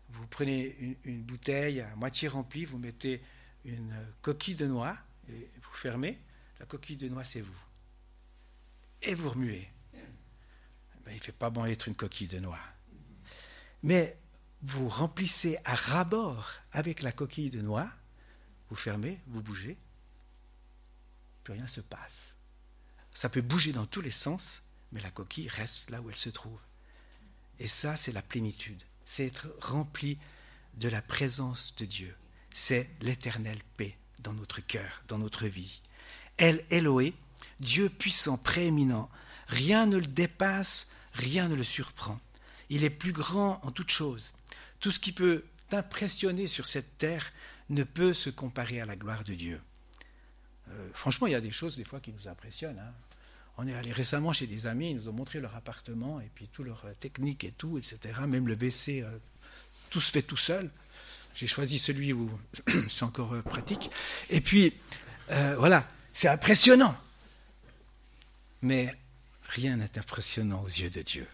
Vous 0.10 0.28
prenez 0.28 0.98
une, 1.04 1.24
bouteille 1.24 1.82
à 1.82 1.96
moitié 1.96 2.28
remplie, 2.28 2.66
vous 2.66 2.78
mettez 2.78 3.22
une 3.66 3.94
coquille 4.22 4.56
de 4.56 4.68
noix 4.68 4.98
et 5.30 5.50
vous 5.62 5.74
fermez. 5.74 6.20
La 6.60 6.66
coquille 6.66 6.98
de 6.98 7.10
noix, 7.10 7.24
c'est 7.24 7.42
vous. 7.42 7.60
Et 9.02 9.16
vous 9.16 9.30
remuez. 9.30 9.68
Ben, 11.04 11.12
il 11.12 11.16
ne 11.16 11.22
fait 11.22 11.32
pas 11.32 11.50
bon 11.50 11.66
être 11.66 11.88
une 11.88 11.96
coquille 11.96 12.28
de 12.28 12.40
noix. 12.40 12.60
Mais 13.84 14.18
vous 14.62 14.88
remplissez 14.88 15.58
à 15.66 15.76
rabord 15.76 16.50
avec 16.72 17.02
la 17.02 17.12
coquille 17.12 17.50
de 17.50 17.62
noix, 17.62 17.90
vous 18.72 18.78
fermez, 18.78 19.20
vous 19.28 19.42
bougez, 19.42 19.78
plus 21.44 21.54
rien 21.54 21.64
ne 21.64 21.68
se 21.68 21.82
passe. 21.82 22.36
Ça 23.14 23.28
peut 23.28 23.42
bouger 23.42 23.74
dans 23.74 23.86
tous 23.86 24.00
les 24.00 24.12
sens, 24.12 24.62
mais 24.94 25.02
la 25.02 25.12
coquille 25.12 25.50
reste 25.50 25.90
là 25.90 26.02
où 26.02 26.10
elle 26.10 26.16
se 26.16 26.30
trouve. 26.30 26.60
Et 27.60 27.68
ça, 27.68 27.98
c'est 27.98 28.14
la 28.14 28.22
plénitude. 28.22 28.82
C'est 29.04 29.26
être 29.26 29.54
rempli 29.60 30.18
de 30.76 30.88
la 30.88 31.02
présence 31.02 31.76
de 31.76 31.86
Dieu. 31.86 32.16
C'est 32.54 32.90
l'éternelle 33.02 33.62
paix 33.76 33.98
dans 34.22 34.34
notre 34.34 34.62
cœur, 34.62 35.04
dans 35.10 35.18
notre 35.18 35.48
vie. 35.48 35.82
El 36.38 36.64
Eloé, 36.70 37.14
Dieu 37.60 37.90
puissant, 37.90 38.38
prééminent. 38.38 39.10
Rien 39.48 39.86
ne 39.86 39.98
le 39.98 40.08
dépasse, 40.08 40.88
rien 41.12 41.50
ne 41.50 41.56
le 41.56 41.64
surprend. 41.64 42.22
Il 42.70 42.86
est 42.86 42.90
plus 42.90 43.12
grand 43.12 43.60
en 43.64 43.72
toutes 43.72 43.92
choses. 43.92 44.32
Tout 44.80 44.92
ce 44.92 45.02
qui 45.02 45.12
peut 45.12 45.44
t'impressionner 45.68 46.48
sur 46.48 46.68
cette 46.68 46.98
terre 46.98 47.34
ne 47.72 47.84
peut 47.84 48.14
se 48.14 48.30
comparer 48.30 48.82
à 48.82 48.86
la 48.86 48.96
gloire 48.96 49.24
de 49.24 49.34
Dieu. 49.34 49.62
Euh, 50.70 50.90
franchement, 50.94 51.28
il 51.28 51.32
y 51.32 51.36
a 51.36 51.42
des 51.42 51.52
choses 51.52 51.78
des 51.78 51.84
fois 51.84 52.00
qui 52.00 52.14
nous 52.14 52.28
impressionnent. 52.28 52.80
Hein. 52.80 52.94
On 53.58 53.68
est 53.68 53.74
allé 53.74 53.92
récemment 53.92 54.34
chez 54.34 54.48
des 54.48 54.68
amis, 54.68 54.92
ils 54.92 54.96
nous 54.96 55.10
ont 55.10 55.14
montré 55.14 55.40
leur 55.40 55.56
appartement 55.56 56.20
et 56.20 56.30
puis 56.34 56.48
toute 56.48 56.66
leur 56.66 56.84
euh, 56.86 56.94
technique 57.00 57.44
et 57.44 57.52
tout, 57.52 57.78
etc. 57.78 58.00
Même 58.28 58.48
le 58.48 58.56
WC, 58.56 59.02
euh, 59.02 59.18
tout 59.90 60.02
se 60.02 60.12
fait 60.12 60.22
tout 60.22 60.38
seul. 60.38 60.70
J'ai 61.34 61.48
choisi 61.48 61.80
celui 61.80 62.14
où 62.14 62.30
c'est 62.90 63.04
encore 63.04 63.42
pratique. 63.44 63.90
Et 64.30 64.42
puis, 64.42 64.74
voilà, 65.30 65.88
c'est 66.12 66.28
impressionnant. 66.28 66.94
Mais 68.62 68.94
rien 69.44 69.78
n'est 69.78 69.98
impressionnant 69.98 70.62
aux 70.62 70.68
yeux 70.68 70.90
de 70.90 71.02
Dieu. 71.02 71.26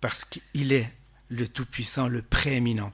Parce 0.00 0.24
qu'il 0.24 0.72
est 0.72 0.92
le 1.28 1.46
Tout-Puissant, 1.46 2.08
le 2.08 2.22
Prééminent. 2.22 2.92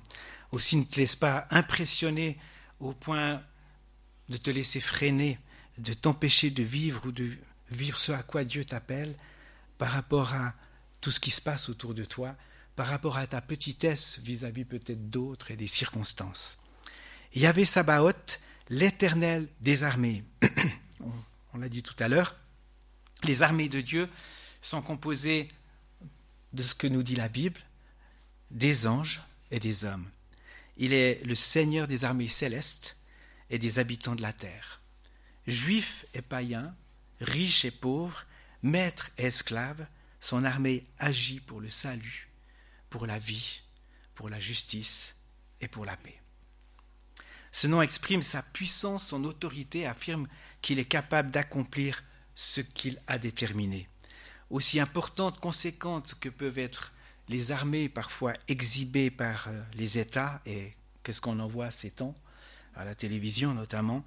Aussi 0.53 0.77
ne 0.77 0.85
te 0.85 0.97
laisse 0.97 1.17
pas 1.17 1.47
impressionner 1.51 2.39
au 2.81 2.93
point 2.93 3.43
de 4.29 4.37
te 4.37 4.51
laisser 4.51 4.81
freiner, 4.81 5.39
de 5.79 5.93
t'empêcher 5.93 6.51
de 6.51 6.63
vivre 6.63 7.07
ou 7.07 7.13
de 7.13 7.31
vivre 7.71 7.99
ce 7.99 8.13
à 8.13 8.23
quoi 8.23 8.45
Dieu 8.45 8.65
t'appelle 8.65 9.15
par 9.77 9.91
rapport 9.91 10.35
à 10.35 10.55
tout 11.01 11.11
ce 11.11 11.21
qui 11.21 11.31
se 11.31 11.41
passe 11.41 11.69
autour 11.69 11.95
de 11.95 12.05
toi, 12.05 12.35
par 12.77 12.87
rapport 12.87 13.19
à 13.19 13.27
ta 13.27 13.41
petitesse 13.41 14.19
vis-à-vis 14.21 14.65
peut-être 14.65 15.11
d'autres 15.11 15.51
et 15.51 15.57
des 15.57 15.67
circonstances. 15.67 16.59
Il 17.35 17.43
y 17.43 17.47
avait 17.47 17.65
Sabaoth, 17.65 18.41
l'éternel 18.69 19.49
des 19.61 19.85
armées. 19.85 20.25
On 21.55 21.59
l'a 21.59 21.69
dit 21.69 21.83
tout 21.83 21.97
à 21.99 22.09
l'heure, 22.09 22.37
les 23.25 23.43
armées 23.43 23.69
de 23.69 23.81
Dieu 23.81 24.09
sont 24.61 24.83
composées 24.83 25.49
de 26.53 26.63
ce 26.63 26.75
que 26.75 26.87
nous 26.87 27.03
dit 27.03 27.17
la 27.17 27.29
Bible, 27.29 27.61
des 28.51 28.87
anges 28.87 29.23
et 29.51 29.61
des 29.61 29.85
hommes. 29.85 30.09
Il 30.79 30.93
est 30.93 31.23
le 31.25 31.35
Seigneur 31.35 31.89
des 31.89 32.05
armées 32.05 32.29
célestes 32.29 32.97
et 33.51 33.59
des 33.59 33.79
habitants 33.79 34.15
de 34.15 34.23
la 34.23 34.33
terre. 34.33 34.81
Juifs 35.47 36.07
et 36.15 36.23
païens, 36.23 36.75
riches 37.21 37.65
et 37.65 37.71
pauvres, 37.71 38.25
maîtres 38.63 39.11
et 39.19 39.25
esclaves, 39.25 39.87
son 40.21 40.45
armée 40.45 40.87
agit 40.99 41.41
pour 41.41 41.61
le 41.61 41.69
salut, 41.69 42.29
pour 42.91 43.07
la 43.07 43.19
vie, 43.19 43.63
pour 44.15 44.29
la 44.29 44.41
justice 44.41 45.17
et 45.61 45.69
pour 45.69 45.85
la 45.85 45.97
paix. 45.97 46.21
Ce 47.51 47.67
nom 47.67 47.83
exprime 47.83 48.23
sa 48.23 48.43
puissance, 48.43 49.09
son 49.09 49.25
autorité, 49.25 49.87
affirme 49.87 50.29
qu'il 50.63 50.79
est 50.79 50.85
capable 50.85 51.31
d'accomplir 51.31 52.05
ce 52.35 52.61
qu'il 52.61 53.01
a 53.07 53.19
déterminé. 53.19 53.89
Aussi 54.51 54.79
importantes, 54.79 55.41
conséquentes 55.41 56.15
que 56.21 56.29
peuvent 56.29 56.59
être 56.59 56.93
les 57.29 57.53
armées 57.53 57.89
parfois 57.89 58.33
exhibées 58.49 59.11
par 59.11 59.49
euh, 59.49 59.63
les 59.75 59.99
États, 59.99 60.41
et 60.47 60.73
qu'est-ce 61.03 61.21
qu'on 61.21 61.41
en 61.41 61.47
voit 61.47 61.71
ces 61.71 61.91
temps, 61.91 62.15
à 62.75 62.85
la 62.85 62.95
télévision 62.95 63.55
notamment, 63.55 64.05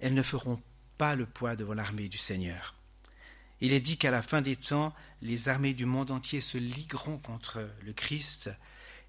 elles 0.00 0.14
ne 0.14 0.22
feront 0.22 0.60
pas 0.98 1.16
le 1.16 1.26
poids 1.26 1.56
devant 1.56 1.74
l'armée 1.74 2.08
du 2.08 2.18
Seigneur. 2.18 2.74
Il 3.60 3.72
est 3.72 3.80
dit 3.80 3.96
qu'à 3.96 4.10
la 4.10 4.22
fin 4.22 4.42
des 4.42 4.56
temps, 4.56 4.94
les 5.22 5.48
armées 5.48 5.74
du 5.74 5.86
monde 5.86 6.10
entier 6.10 6.40
se 6.40 6.58
ligueront 6.58 7.18
contre 7.18 7.68
le 7.82 7.92
Christ 7.92 8.50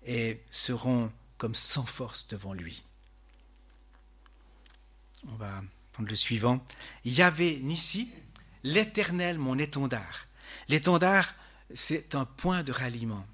et 0.05 0.41
seront 0.49 1.11
comme 1.37 1.55
sans 1.55 1.85
force 1.85 2.27
devant 2.27 2.53
lui. 2.53 2.83
On 5.27 5.35
va 5.35 5.63
prendre 5.91 6.09
le 6.09 6.15
suivant. 6.15 6.65
Yahvé 7.03 7.59
Nissi, 7.61 8.11
l'Éternel 8.63 9.37
mon 9.37 9.57
étendard. 9.57 10.27
L'étendard, 10.69 11.33
c'est 11.73 12.15
un 12.15 12.25
point 12.25 12.63
de 12.63 12.71
ralliement. 12.71 13.25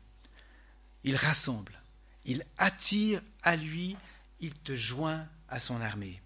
Il 1.03 1.15
rassemble, 1.15 1.79
il 2.25 2.45
attire 2.57 3.21
à 3.43 3.55
lui, 3.55 3.97
il 4.39 4.53
te 4.53 4.75
joint 4.75 5.27
à 5.49 5.59
son 5.59 5.81
armée. 5.81 6.21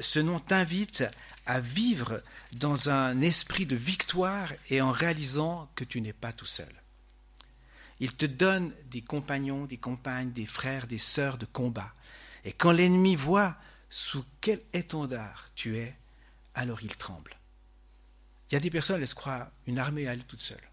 Ce 0.00 0.20
nom 0.20 0.38
t'invite 0.38 1.04
à 1.46 1.60
vivre 1.60 2.22
dans 2.52 2.90
un 2.90 3.20
esprit 3.20 3.66
de 3.66 3.76
victoire 3.76 4.52
et 4.68 4.80
en 4.80 4.92
réalisant 4.92 5.70
que 5.74 5.84
tu 5.84 6.00
n'es 6.00 6.12
pas 6.12 6.32
tout 6.32 6.46
seul. 6.46 6.72
Il 7.98 8.14
te 8.16 8.26
donne 8.26 8.72
des 8.90 9.02
compagnons, 9.02 9.66
des 9.66 9.76
compagnes, 9.76 10.32
des 10.32 10.46
frères, 10.46 10.86
des 10.86 10.98
sœurs 10.98 11.38
de 11.38 11.46
combat. 11.46 11.92
Et 12.44 12.52
quand 12.52 12.72
l'ennemi 12.72 13.14
voit 13.14 13.56
sous 13.90 14.24
quel 14.40 14.62
étendard 14.72 15.44
tu 15.54 15.76
es, 15.76 15.96
alors 16.54 16.82
il 16.82 16.96
tremble. 16.96 17.36
Il 18.50 18.54
y 18.54 18.56
a 18.56 18.60
des 18.60 18.70
personnes, 18.70 19.00
elles 19.00 19.08
se 19.08 19.14
croient 19.14 19.50
une 19.66 19.78
armée 19.78 20.08
à 20.08 20.12
elle 20.14 20.24
toute 20.24 20.40
seule. 20.40 20.70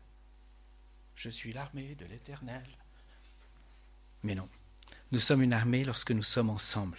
Je 1.16 1.30
suis 1.30 1.52
l'armée 1.52 1.96
de 1.96 2.06
l'Éternel. 2.06 2.66
Mais 4.28 4.36
non, 4.36 4.50
nous 5.14 5.22
sommes 5.22 5.42
une 5.42 5.54
armée 5.54 5.86
lorsque 5.86 6.12
nous 6.12 6.22
sommes 6.22 6.50
ensemble, 6.50 6.98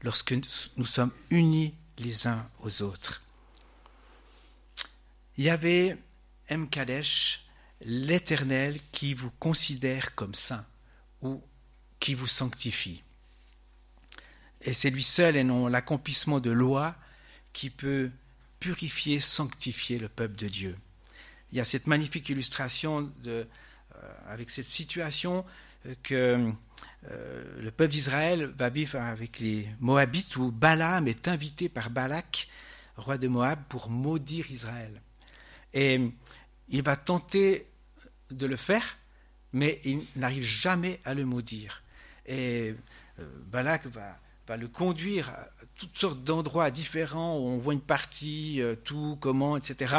lorsque 0.00 0.32
nous 0.78 0.86
sommes 0.86 1.12
unis 1.28 1.74
les 1.98 2.26
uns 2.26 2.48
aux 2.60 2.80
autres. 2.80 3.22
Il 5.36 5.44
y 5.44 5.50
avait 5.50 5.98
M. 6.48 6.70
Kadesh, 6.70 7.44
l'Éternel, 7.82 8.80
qui 8.92 9.12
vous 9.12 9.30
considère 9.32 10.14
comme 10.14 10.32
saint 10.32 10.64
ou 11.20 11.42
qui 11.98 12.14
vous 12.14 12.26
sanctifie. 12.26 13.04
Et 14.62 14.72
c'est 14.72 14.88
lui 14.88 15.04
seul 15.04 15.36
et 15.36 15.44
non 15.44 15.68
l'accomplissement 15.68 16.40
de 16.40 16.50
lois 16.50 16.96
qui 17.52 17.68
peut 17.68 18.10
purifier, 18.58 19.20
sanctifier 19.20 19.98
le 19.98 20.08
peuple 20.08 20.36
de 20.36 20.48
Dieu. 20.48 20.78
Il 21.52 21.58
y 21.58 21.60
a 21.60 21.66
cette 21.66 21.86
magnifique 21.86 22.30
illustration 22.30 23.02
de, 23.22 23.46
euh, 23.96 24.14
avec 24.28 24.48
cette 24.48 24.64
situation 24.64 25.44
que 26.02 26.52
euh, 27.10 27.60
le 27.60 27.70
peuple 27.70 27.92
d'Israël 27.92 28.46
va 28.56 28.68
vivre 28.68 28.98
avec 28.98 29.38
les 29.40 29.68
Moabites 29.80 30.36
où 30.36 30.50
Balaam 30.50 31.08
est 31.08 31.28
invité 31.28 31.68
par 31.68 31.90
Balak, 31.90 32.48
roi 32.96 33.18
de 33.18 33.28
Moab, 33.28 33.60
pour 33.68 33.88
maudire 33.88 34.50
Israël. 34.50 35.00
Et 35.72 36.12
il 36.68 36.82
va 36.82 36.96
tenter 36.96 37.66
de 38.30 38.46
le 38.46 38.56
faire, 38.56 38.98
mais 39.52 39.80
il 39.84 40.04
n'arrive 40.16 40.44
jamais 40.44 41.00
à 41.04 41.14
le 41.14 41.24
maudire. 41.24 41.82
Et 42.26 42.74
Balak 43.46 43.86
va 43.86 44.18
va 44.50 44.56
le 44.56 44.66
conduire 44.66 45.28
à 45.28 45.48
toutes 45.78 45.96
sortes 45.96 46.24
d'endroits 46.24 46.72
différents 46.72 47.38
où 47.38 47.42
on 47.42 47.58
voit 47.58 47.72
une 47.72 47.80
partie, 47.80 48.60
euh, 48.60 48.74
tout, 48.74 49.16
comment, 49.20 49.56
etc. 49.56 49.94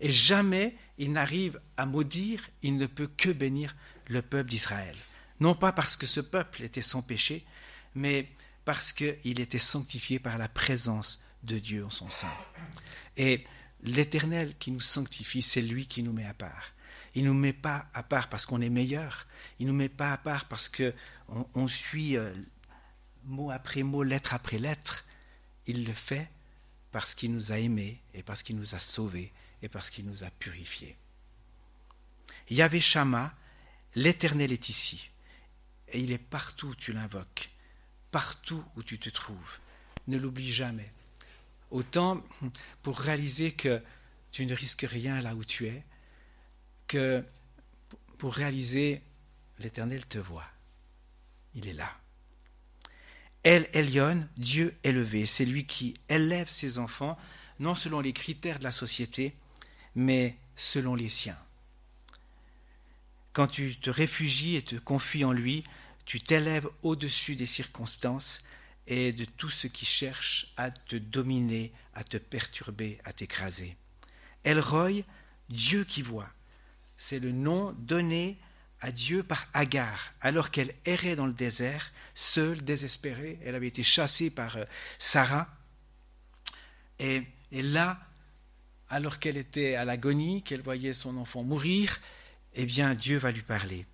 Et 0.00 0.12
jamais 0.12 0.76
il 0.96 1.10
n'arrive 1.10 1.60
à 1.76 1.86
maudire, 1.86 2.40
il 2.62 2.76
ne 2.76 2.86
peut 2.86 3.08
que 3.08 3.30
bénir 3.30 3.74
le 4.08 4.22
peuple 4.22 4.48
d'Israël. 4.48 4.94
Non 5.40 5.54
pas 5.54 5.72
parce 5.72 5.96
que 5.96 6.06
ce 6.06 6.20
peuple 6.20 6.62
était 6.62 6.82
sans 6.82 7.02
péché, 7.02 7.44
mais 7.94 8.28
parce 8.64 8.92
qu'il 8.92 9.40
était 9.40 9.58
sanctifié 9.58 10.18
par 10.18 10.38
la 10.38 10.48
présence 10.48 11.24
de 11.42 11.58
Dieu 11.58 11.84
en 11.84 11.90
son 11.90 12.10
sein. 12.10 12.32
Et 13.16 13.44
l'Éternel 13.82 14.56
qui 14.58 14.70
nous 14.70 14.80
sanctifie, 14.80 15.42
c'est 15.42 15.62
lui 15.62 15.86
qui 15.86 16.02
nous 16.02 16.12
met 16.12 16.26
à 16.26 16.34
part. 16.34 16.72
Il 17.14 17.24
ne 17.24 17.28
nous 17.28 17.34
met 17.34 17.52
pas 17.52 17.86
à 17.94 18.02
part 18.02 18.28
parce 18.28 18.44
qu'on 18.44 18.60
est 18.60 18.70
meilleur. 18.70 19.26
Il 19.58 19.66
ne 19.66 19.72
nous 19.72 19.78
met 19.78 19.88
pas 19.88 20.12
à 20.12 20.18
part 20.18 20.46
parce 20.46 20.68
qu'on 20.68 21.48
on 21.54 21.68
suit 21.68 22.16
euh, 22.16 22.34
mot 23.26 23.50
après 23.50 23.82
mot, 23.82 24.02
lettre 24.02 24.34
après 24.34 24.58
lettre, 24.58 25.04
il 25.66 25.84
le 25.84 25.92
fait 25.92 26.30
parce 26.92 27.14
qu'il 27.14 27.32
nous 27.32 27.52
a 27.52 27.58
aimés 27.58 28.00
et 28.14 28.22
parce 28.22 28.42
qu'il 28.42 28.56
nous 28.56 28.74
a 28.74 28.78
sauvés 28.78 29.32
et 29.62 29.68
parce 29.68 29.90
qu'il 29.90 30.06
nous 30.06 30.24
a 30.24 30.30
purifiés. 30.30 30.96
Yahvé 32.50 32.80
Shama, 32.80 33.34
l'Éternel 33.94 34.52
est 34.52 34.68
ici, 34.68 35.10
et 35.88 36.00
il 36.00 36.12
est 36.12 36.18
partout 36.18 36.68
où 36.68 36.74
tu 36.74 36.92
l'invoques, 36.92 37.50
partout 38.10 38.64
où 38.76 38.82
tu 38.82 38.98
te 38.98 39.10
trouves. 39.10 39.58
Ne 40.06 40.18
l'oublie 40.18 40.52
jamais. 40.52 40.92
Autant 41.70 42.22
pour 42.82 42.98
réaliser 42.98 43.52
que 43.52 43.82
tu 44.30 44.46
ne 44.46 44.54
risques 44.54 44.86
rien 44.88 45.20
là 45.20 45.34
où 45.34 45.44
tu 45.44 45.66
es, 45.66 45.84
que 46.86 47.24
pour 48.18 48.34
réaliser 48.34 49.02
l'Éternel 49.58 50.06
te 50.06 50.18
voit. 50.18 50.46
Il 51.54 51.68
est 51.68 51.72
là. 51.72 51.96
El 53.42 53.68
Elyon, 53.72 54.28
Dieu 54.36 54.76
élevé, 54.82 55.24
c'est 55.24 55.44
lui 55.44 55.66
qui 55.66 55.94
élève 56.08 56.48
ses 56.48 56.78
enfants, 56.78 57.16
non 57.60 57.74
selon 57.74 58.00
les 58.00 58.12
critères 58.12 58.58
de 58.58 58.64
la 58.64 58.72
société, 58.72 59.34
mais 59.94 60.36
selon 60.56 60.94
les 60.94 61.08
siens. 61.08 61.38
Quand 63.36 63.46
tu 63.46 63.76
te 63.76 63.90
réfugies 63.90 64.56
et 64.56 64.62
te 64.62 64.76
confies 64.76 65.22
en 65.22 65.32
lui, 65.32 65.62
tu 66.06 66.20
t'élèves 66.20 66.70
au-dessus 66.82 67.36
des 67.36 67.44
circonstances 67.44 68.40
et 68.86 69.12
de 69.12 69.26
tout 69.26 69.50
ce 69.50 69.66
qui 69.66 69.84
cherche 69.84 70.54
à 70.56 70.70
te 70.70 70.96
dominer, 70.96 71.70
à 71.92 72.02
te 72.02 72.16
perturber, 72.16 72.98
à 73.04 73.12
t'écraser. 73.12 73.76
El 74.42 74.58
Roy, 74.58 75.02
Dieu 75.50 75.84
qui 75.84 76.00
voit, 76.00 76.30
c'est 76.96 77.18
le 77.18 77.30
nom 77.30 77.72
donné 77.72 78.38
à 78.80 78.90
Dieu 78.90 79.22
par 79.22 79.48
Agar, 79.52 80.14
alors 80.22 80.50
qu'elle 80.50 80.72
errait 80.86 81.14
dans 81.14 81.26
le 81.26 81.34
désert, 81.34 81.92
seule, 82.14 82.64
désespérée. 82.64 83.38
Elle 83.44 83.54
avait 83.54 83.68
été 83.68 83.82
chassée 83.82 84.30
par 84.30 84.56
euh, 84.56 84.64
Sarah. 84.98 85.46
Et 86.98 87.22
Et 87.52 87.60
là, 87.60 88.00
alors 88.88 89.18
qu'elle 89.18 89.36
était 89.36 89.74
à 89.74 89.84
l'agonie, 89.84 90.42
qu'elle 90.42 90.62
voyait 90.62 90.94
son 90.94 91.18
enfant 91.18 91.42
mourir, 91.42 92.00
eh 92.56 92.66
bien 92.66 92.94
Dieu 92.94 93.18
va 93.18 93.30
lui 93.30 93.42
parler. 93.42 93.86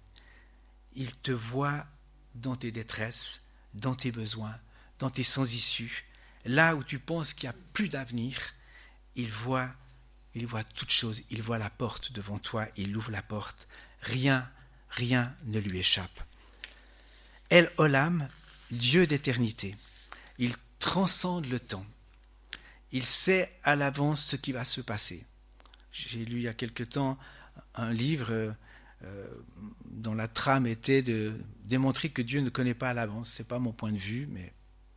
Il 0.94 1.14
te 1.16 1.32
voit 1.32 1.86
dans 2.34 2.56
tes 2.56 2.70
détresses, 2.70 3.42
dans 3.74 3.94
tes 3.94 4.12
besoins, 4.12 4.58
dans 4.98 5.10
tes 5.10 5.22
sans-issues, 5.22 6.04
là 6.44 6.74
où 6.74 6.84
tu 6.84 6.98
penses 6.98 7.34
qu'il 7.34 7.48
n'y 7.48 7.54
a 7.54 7.58
plus 7.72 7.88
d'avenir, 7.88 8.38
il 9.16 9.30
voit, 9.30 9.68
il 10.34 10.46
voit 10.46 10.64
toute 10.64 10.90
chose, 10.90 11.22
il 11.30 11.42
voit 11.42 11.58
la 11.58 11.70
porte 11.70 12.12
devant 12.12 12.38
toi, 12.38 12.66
il 12.76 12.96
ouvre 12.96 13.10
la 13.10 13.22
porte. 13.22 13.68
Rien, 14.00 14.50
rien 14.90 15.34
ne 15.44 15.58
lui 15.58 15.78
échappe. 15.78 16.22
El 17.50 17.70
Olam, 17.76 18.28
Dieu 18.70 19.06
d'éternité, 19.06 19.76
il 20.38 20.54
transcende 20.78 21.46
le 21.46 21.60
temps. 21.60 21.86
Il 22.92 23.04
sait 23.04 23.58
à 23.64 23.76
l'avance 23.76 24.24
ce 24.24 24.36
qui 24.36 24.52
va 24.52 24.64
se 24.64 24.80
passer. 24.80 25.24
J'ai 25.92 26.24
lu 26.24 26.36
il 26.36 26.42
y 26.42 26.48
a 26.48 26.54
quelque 26.54 26.84
temps 26.84 27.18
un 27.74 27.92
livre 27.92 28.54
euh, 29.04 29.26
dont 29.84 30.14
la 30.14 30.28
trame 30.28 30.66
était 30.66 31.02
de 31.02 31.34
démontrer 31.64 32.10
que 32.10 32.22
Dieu 32.22 32.40
ne 32.40 32.50
connaît 32.50 32.74
pas 32.74 32.90
à 32.90 32.94
l'avance. 32.94 33.30
Ce 33.32 33.42
n'est 33.42 33.48
pas 33.48 33.58
mon 33.58 33.72
point 33.72 33.92
de 33.92 33.98
vue, 33.98 34.26
mais 34.30 34.52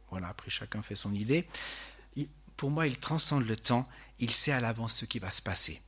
voilà, 0.09 0.27
après 0.29 0.49
chacun 0.49 0.81
fait 0.81 0.95
son 0.95 1.13
idée. 1.13 1.47
Pour 2.57 2.71
moi, 2.71 2.87
il 2.87 2.97
transcende 2.97 3.45
le 3.45 3.57
temps, 3.57 3.87
il 4.19 4.31
sait 4.31 4.53
à 4.53 4.61
l'avance 4.61 4.95
ce 4.95 5.05
qui 5.05 5.19
va 5.19 5.29
se 5.29 5.41
passer. 5.41 5.81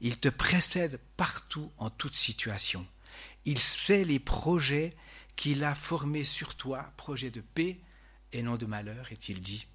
Il 0.00 0.18
te 0.18 0.28
précède 0.28 1.00
partout 1.16 1.70
en 1.78 1.90
toute 1.90 2.14
situation. 2.14 2.86
Il 3.44 3.58
sait 3.58 4.04
les 4.04 4.20
projets 4.20 4.94
qu'il 5.34 5.64
a 5.64 5.74
formés 5.74 6.24
sur 6.24 6.54
toi, 6.54 6.92
projets 6.96 7.30
de 7.30 7.40
paix 7.40 7.80
et 8.32 8.42
non 8.42 8.56
de 8.56 8.66
malheur, 8.66 9.10
est-il 9.10 9.40
dit, 9.40 9.66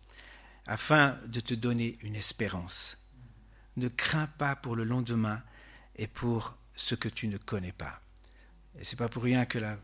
afin 0.66 1.18
de 1.28 1.40
te 1.40 1.54
donner 1.54 1.98
une 2.02 2.16
espérance. 2.16 3.08
Ne 3.76 3.90
crains 3.90 4.28
pas 4.28 4.56
pour 4.56 4.76
le 4.76 4.84
lendemain 4.84 5.42
et 5.98 6.08
pour 6.08 6.56
ce 6.76 6.96
que 6.96 7.10
tu 7.10 7.28
ne 7.28 7.38
connais 7.38 7.72
pas. 7.72 8.02
Et 8.80 8.84
c'est 8.84 8.96
pas 8.96 9.10
pour 9.10 9.24
rien 9.24 9.46
que 9.46 9.58
la 9.58 9.78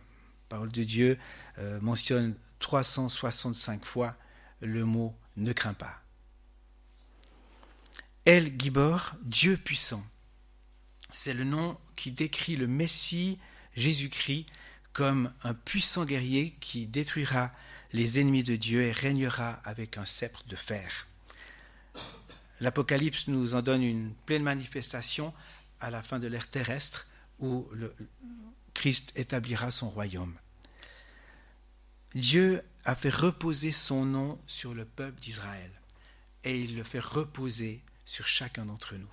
parole 0.50 0.72
de 0.72 0.84
Dieu 0.84 1.18
euh, 1.58 1.80
mentionne 1.82 2.36
365 2.60 3.86
fois 3.86 4.16
le 4.62 4.86
mot 4.86 5.16
ne 5.36 5.52
crains 5.52 5.74
pas. 5.74 6.02
El 8.26 8.54
Gibor, 8.58 9.14
Dieu 9.24 9.58
puissant. 9.58 10.04
C'est 11.10 11.34
le 11.34 11.44
nom 11.44 11.78
qui 11.96 12.12
décrit 12.12 12.56
le 12.56 12.68
Messie 12.68 13.38
Jésus-Christ 13.76 14.46
comme 14.94 15.32
un 15.44 15.54
puissant 15.54 16.06
guerrier 16.06 16.56
qui 16.60 16.86
détruira 16.86 17.52
les 17.92 18.20
ennemis 18.20 18.44
de 18.44 18.56
Dieu 18.56 18.82
et 18.84 18.92
régnera 18.92 19.54
avec 19.66 19.98
un 19.98 20.06
sceptre 20.06 20.46
de 20.48 20.56
fer. 20.56 21.08
L'Apocalypse 22.60 23.28
nous 23.28 23.56
en 23.56 23.62
donne 23.62 23.84
une 23.84 24.14
pleine 24.26 24.44
manifestation 24.44 25.34
à 25.84 25.92
la 25.92 26.02
fin 26.02 26.18
de 26.18 26.28
l'ère 26.28 26.50
terrestre 26.50 27.08
où 27.40 27.68
le 27.74 27.94
Christ 28.74 29.12
établira 29.16 29.70
son 29.70 29.90
royaume. 29.90 30.36
Dieu 32.16 32.64
a 32.86 32.96
fait 32.96 33.14
reposer 33.14 33.72
son 33.72 34.06
nom 34.06 34.40
sur 34.48 34.74
le 34.74 34.86
peuple 34.86 35.20
d'Israël 35.20 35.72
et 36.44 36.60
il 36.60 36.76
le 36.76 36.84
fait 36.84 37.00
reposer 37.00 37.82
sur 38.06 38.28
chacun 38.28 38.66
d'entre 38.66 38.96
nous. 38.96 39.10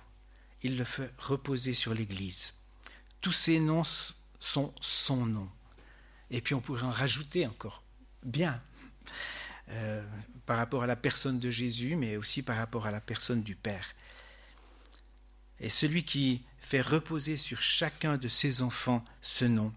Il 0.63 0.77
le 0.77 0.83
fait 0.83 1.11
reposer 1.17 1.73
sur 1.73 1.93
l'Église. 1.93 2.53
Tous 3.19 3.31
ces 3.31 3.59
noms 3.59 3.83
sont 4.39 4.73
son 4.79 5.25
nom. 5.25 5.49
Et 6.29 6.41
puis 6.41 6.55
on 6.55 6.61
pourrait 6.61 6.83
en 6.83 6.91
rajouter 6.91 7.45
encore. 7.47 7.83
Bien. 8.23 8.61
Euh, 9.69 10.05
par 10.45 10.57
rapport 10.57 10.83
à 10.83 10.87
la 10.87 10.95
personne 10.95 11.39
de 11.39 11.49
Jésus, 11.49 11.95
mais 11.95 12.17
aussi 12.17 12.43
par 12.43 12.57
rapport 12.57 12.85
à 12.85 12.91
la 12.91 13.01
personne 13.01 13.43
du 13.43 13.55
Père. 13.55 13.93
Et 15.59 15.69
celui 15.69 16.03
qui 16.03 16.43
fait 16.61 16.81
reposer 16.81 17.35
sur 17.35 17.61
chacun 17.61 18.17
de 18.17 18.27
ses 18.27 18.61
enfants 18.61 19.03
ce 19.21 19.45
nom, 19.45 19.73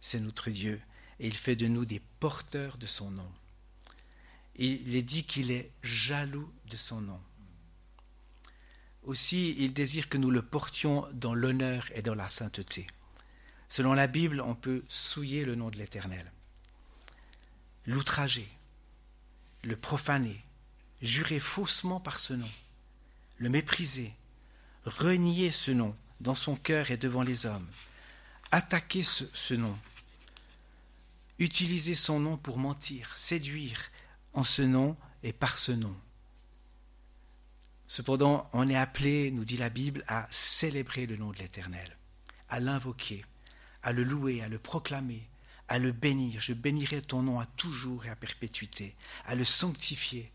c'est 0.00 0.20
notre 0.20 0.50
Dieu, 0.50 0.80
et 1.20 1.26
il 1.26 1.36
fait 1.36 1.56
de 1.56 1.66
nous 1.66 1.84
des 1.84 2.02
porteurs 2.20 2.76
de 2.76 2.86
son 2.86 3.10
nom. 3.10 3.32
il 4.56 4.96
est 4.96 5.02
dit 5.02 5.24
qu'il 5.24 5.50
est 5.50 5.70
jaloux 5.82 6.52
de 6.66 6.76
son 6.76 7.00
nom. 7.00 7.20
Aussi, 9.04 9.54
il 9.58 9.72
désire 9.72 10.10
que 10.10 10.18
nous 10.18 10.30
le 10.30 10.42
portions 10.42 11.06
dans 11.14 11.32
l'honneur 11.32 11.88
et 11.94 12.02
dans 12.02 12.14
la 12.14 12.28
sainteté. 12.28 12.86
Selon 13.70 13.94
la 13.94 14.06
Bible, 14.06 14.42
on 14.42 14.54
peut 14.54 14.84
souiller 14.88 15.44
le 15.46 15.54
nom 15.54 15.70
de 15.70 15.76
l'Éternel, 15.76 16.30
l'outrager, 17.86 18.48
le 19.62 19.76
profaner, 19.76 20.44
jurer 21.00 21.40
faussement 21.40 22.00
par 22.00 22.18
ce 22.18 22.34
nom, 22.34 22.50
le 23.38 23.48
mépriser, 23.48 24.12
renier 24.84 25.50
ce 25.50 25.70
nom 25.70 25.96
dans 26.20 26.34
son 26.34 26.56
cœur 26.56 26.90
et 26.90 26.96
devant 26.96 27.22
les 27.22 27.46
hommes, 27.46 27.68
attaquer 28.50 29.02
ce, 29.02 29.54
nom, 29.54 29.76
utiliser 31.38 31.94
son 31.94 32.20
nom 32.20 32.36
pour 32.36 32.58
mentir, 32.58 33.12
séduire 33.16 33.90
en 34.32 34.44
ce 34.44 34.62
nom 34.62 34.96
et 35.22 35.32
par 35.32 35.58
ce 35.58 35.72
nom. 35.72 35.94
Cependant, 37.86 38.48
on 38.52 38.68
est 38.68 38.76
appelé, 38.76 39.30
nous 39.30 39.44
dit 39.44 39.56
la 39.56 39.70
Bible, 39.70 40.04
à 40.08 40.26
célébrer 40.30 41.06
le 41.06 41.16
nom 41.16 41.30
de 41.30 41.38
l'Éternel, 41.38 41.96
à 42.48 42.60
l'invoquer, 42.60 43.24
à 43.82 43.92
le 43.92 44.02
louer, 44.02 44.42
à 44.42 44.48
le 44.48 44.58
proclamer, 44.58 45.26
à 45.68 45.78
le 45.78 45.92
bénir. 45.92 46.40
Je 46.40 46.52
bénirai 46.52 47.00
ton 47.00 47.22
nom 47.22 47.40
à 47.40 47.46
toujours 47.46 48.04
et 48.04 48.10
à 48.10 48.16
perpétuité, 48.16 48.94
à 49.24 49.34
le 49.34 49.44
sanctifier, 49.44 50.30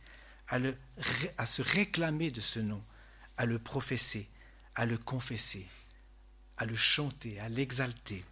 à 0.48 1.46
se 1.46 1.62
réclamer 1.62 2.32
de 2.32 2.42
ce 2.42 2.60
nom, 2.60 2.84
à 3.38 3.46
le 3.46 3.60
professer, 3.60 4.30
à 4.76 4.86
le 4.86 4.98
confesser, 4.98 5.68
à 6.58 6.66
le 6.66 6.76
chanter, 6.76 7.40
à 7.40 7.50
l'exalter, 7.50 8.24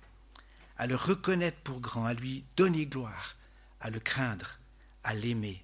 à 0.77 0.87
le 0.87 0.95
reconnaître 0.95 1.59
pour 1.59 1.79
grand, 1.79 2.05
à 2.05 2.13
lui 2.13 2.43
donner 2.55 2.85
gloire, 2.85 3.35
à 3.79 3.89
le 3.89 3.99
craindre, 3.99 4.59
à 5.03 5.13
l'aimer. 5.13 5.63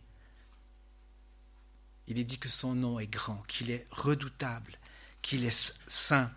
Il 2.08 2.20
est 2.20 2.24
dit 2.24 2.38
que 2.38 2.50
son 2.50 2.74
nom 2.74 3.00
est 3.00 3.08
grand, 3.08 3.44
qu'il 3.48 3.70
est 3.70 3.86
redoutable, 3.92 4.78
qu'il 5.22 5.46
est 5.46 5.74
saint. 5.88 6.32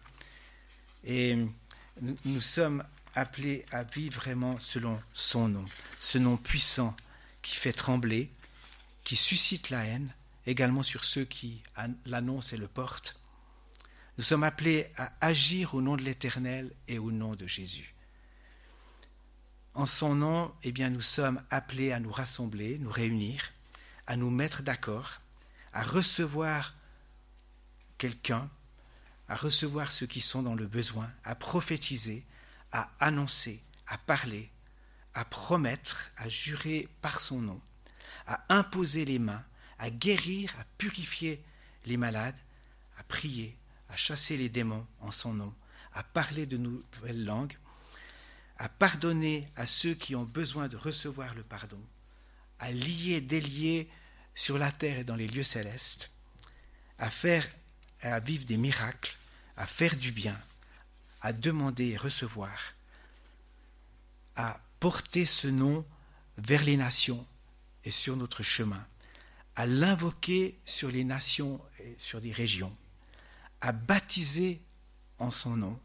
Et 1.05 1.39
nous, 2.25 2.41
sommes 2.41 2.85
appelés 3.15 3.65
à 3.71 3.85
vivre 3.85 4.21
vraiment 4.21 4.59
selon 4.59 5.01
son 5.13 5.49
nom, 5.49 5.65
ce 5.99 6.19
nom 6.19 6.37
puissant 6.37 6.97
qui 7.43 7.57
fait 7.57 7.73
trembler, 7.73 8.31
qui 9.05 9.17
suscite 9.17 9.71
la 9.71 9.85
haine, 9.85 10.13
également 10.47 10.83
sur 10.83 11.05
ceux 11.05 11.25
qui 11.25 11.63
l'annoncent 12.07 12.55
et 12.55 12.59
le 12.59 12.69
portent, 12.69 13.17
nous 14.19 14.25
sommes 14.25 14.45
appelés 14.45 14.91
à 14.97 15.13
agir 15.21 15.75
au 15.75 15.81
nom 15.81 15.97
de 15.97 16.03
l'Éternel 16.03 16.73
et 16.89 16.99
au 16.99 17.11
nom 17.11 17.35
de 17.35 17.47
Jésus. 17.47 17.95
En 19.75 19.87
son 19.87 20.15
nom, 20.15 20.53
eh 20.63 20.73
bien, 20.73 20.91
nous 20.91 21.01
sommes 21.01 21.43
appelés 21.51 21.93
à 21.93 22.01
nous 22.01 22.11
rassembler, 22.11 22.79
nous 22.79 22.91
réunir, 22.91 23.51
à 24.07 24.17
nous 24.17 24.31
mettre 24.31 24.63
d'accord, 24.63 25.21
à 25.73 25.83
recevoir 25.83 26.75
quelqu'un, 27.97 28.51
à 29.29 29.37
recevoir 29.37 29.93
ceux 29.93 30.07
qui 30.07 30.21
sont 30.21 30.43
dans 30.43 30.57
le 30.57 30.67
besoin, 30.67 31.09
à 31.23 31.35
prophétiser, 31.35 32.25
à 32.73 32.91
annoncer, 32.99 33.63
à 33.87 33.97
parler, 33.97 34.51
à 35.15 35.25
promettre, 35.25 36.11
à 36.17 36.29
jurer 36.29 36.89
par 37.01 37.21
son 37.21 37.41
nom, 37.41 37.61
à 38.27 38.45
imposer 38.49 39.05
les 39.05 39.19
mains, 39.19 39.45
à 39.79 39.91
guérir, 39.91 40.55
à 40.59 40.65
purifier 40.79 41.43
les 41.87 41.97
malades, 41.97 42.39
à 42.99 43.05
prier, 43.05 43.57
à 43.91 43.97
chasser 43.97 44.37
les 44.37 44.49
démons 44.49 44.87
en 45.01 45.11
son 45.11 45.35
nom, 45.35 45.55
à 45.93 46.03
parler 46.03 46.47
de 46.47 46.57
nouvelles 46.57 47.25
langues, 47.25 47.57
à 48.57 48.69
pardonner 48.69 49.49
à 49.57 49.67
ceux 49.67 49.95
qui 49.95 50.15
ont 50.15 50.25
besoin 50.25 50.69
de 50.69 50.77
recevoir 50.77 51.35
le 51.35 51.43
pardon, 51.43 51.81
à 52.59 52.71
lier, 52.71 53.21
délier 53.21 53.89
sur 54.35 54.59
la 54.59 54.71
terre 54.71 54.99
et 54.99 55.05
dans 55.05 55.17
les 55.17 55.27
lieux 55.27 55.43
célestes, 55.43 56.11
à 56.99 57.11
faire 57.11 57.49
à 58.03 58.21
vivre 58.21 58.45
des 58.45 58.57
miracles, 58.57 59.17
à 59.57 59.67
faire 59.67 59.97
du 59.97 60.13
bien, 60.13 60.39
à 61.23 61.33
demander 61.33 61.89
et 61.89 61.97
recevoir, 61.97 62.59
à 64.37 64.61
porter 64.79 65.25
ce 65.25 65.49
nom 65.49 65.85
vers 66.39 66.65
les 66.65 66.77
nations 66.77 67.27
et 67.85 67.91
sur 67.91 68.17
notre 68.17 68.43
chemin, 68.43 68.87
à 69.57 69.67
l'invoquer 69.67 70.59
sur 70.65 70.91
les 70.91 71.05
nations 71.05 71.61
et 71.81 71.97
sur 71.99 72.21
les 72.21 72.33
régions, 72.33 72.75
à 73.61 73.73
baptiser 73.73 74.63
en 75.19 75.31
son 75.31 75.57
nom, 75.57 75.79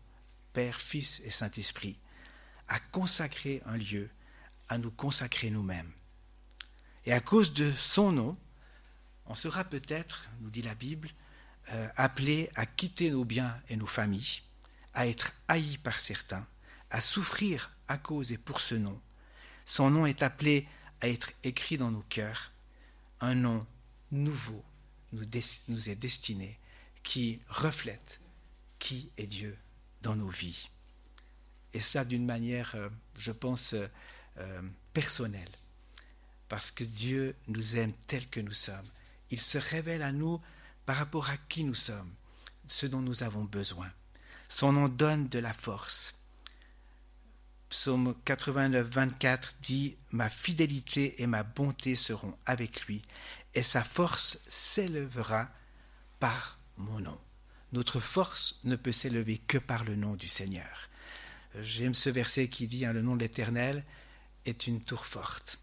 Père, 0.54 0.80
Fils 0.80 1.22
et 1.26 1.30
Saint-Esprit, 1.30 1.98
à 2.68 2.80
consacrer 2.80 3.62
un 3.66 3.78
lieu, 3.78 4.10
à 4.70 4.78
nous 4.78 4.92
consacrer 4.92 5.50
nous-mêmes. 5.50 5.92
Et 7.06 7.14
à 7.14 7.20
cause 7.20 7.54
de 7.54 7.72
son 7.72 8.12
nom, 8.12 8.38
on 9.28 9.36
sera 9.36 9.64
peut-être, 9.64 10.28
nous 10.42 10.50
dit 10.50 10.62
la 10.62 10.76
Bible, 10.76 11.10
euh, 11.72 11.88
appelé 11.96 12.50
à 12.56 12.66
quitter 12.66 13.10
nos 13.10 13.26
biens 13.26 13.60
et 13.70 13.76
nos 13.76 13.88
familles, 13.88 14.42
à 14.94 15.08
être 15.08 15.34
haïs 15.48 15.78
par 15.78 16.00
certains, 16.00 16.48
à 16.90 17.02
souffrir 17.02 17.72
à 17.88 17.98
cause 17.98 18.32
et 18.32 18.38
pour 18.38 18.60
ce 18.60 18.76
nom. 18.76 19.00
Son 19.66 19.90
nom 19.90 20.06
est 20.06 20.24
appelé 20.24 20.68
à 21.02 21.10
être 21.10 21.32
écrit 21.44 21.78
dans 21.78 21.92
nos 21.92 22.04
cœurs, 22.04 22.52
un 23.20 23.36
nom 23.36 23.66
nouveau, 24.12 24.64
nous 25.12 25.24
est 25.90 25.96
destiné, 25.96 26.60
qui 27.06 27.40
reflète 27.48 28.20
qui 28.80 29.10
est 29.16 29.28
Dieu 29.28 29.58
dans 30.02 30.18
nos 30.18 30.28
vies. 30.28 30.70
Et 31.74 31.80
ça 31.80 32.04
d'une 32.04 32.26
manière, 32.26 32.74
euh, 32.76 32.90
je 33.18 33.32
pense, 33.32 33.74
euh, 33.74 33.88
euh, 34.40 34.62
personnelle. 34.92 35.50
Parce 36.50 36.72
que 36.72 36.84
Dieu 36.84 37.36
nous 37.48 37.78
aime 37.78 37.94
tel 38.08 38.28
que 38.28 38.42
nous 38.42 38.52
sommes. 38.52 38.90
Il 39.30 39.40
se 39.40 39.58
révèle 39.58 40.02
à 40.02 40.12
nous 40.12 40.42
par 40.86 40.98
rapport 40.98 41.30
à 41.30 41.38
qui 41.38 41.64
nous 41.64 41.76
sommes, 41.76 42.14
ce 42.68 42.86
dont 42.86 43.02
nous 43.02 43.24
avons 43.24 43.46
besoin. 43.46 43.90
Son 44.50 44.74
nom 44.74 44.90
donne 44.90 45.30
de 45.30 45.40
la 45.40 45.54
force. 45.54 46.16
Psaume 47.70 48.16
89, 48.26 48.88
24 48.88 49.56
dit 49.62 49.98
Ma 50.12 50.30
fidélité 50.30 51.22
et 51.22 51.28
ma 51.28 51.44
bonté 51.44 51.96
seront 51.96 52.38
avec 52.46 52.86
lui, 52.86 53.02
et 53.54 53.64
sa 53.64 53.84
force 53.84 54.40
s'élèvera 54.48 55.50
par 56.20 56.58
mon 56.78 57.00
nom. 57.00 57.20
Notre 57.72 58.00
force 58.00 58.60
ne 58.64 58.76
peut 58.76 58.92
s'élever 58.92 59.38
que 59.38 59.58
par 59.58 59.84
le 59.84 59.96
nom 59.96 60.16
du 60.16 60.28
Seigneur. 60.28 60.90
J'aime 61.60 61.94
ce 61.94 62.10
verset 62.10 62.48
qui 62.48 62.68
dit 62.68 62.86
hein, 62.86 62.94
Le 62.94 63.02
nom 63.02 63.16
de 63.16 63.22
l'Éternel 63.22 63.84
est 64.46 64.68
une 64.68 64.82
tour 64.82 65.06
forte, 65.06 65.60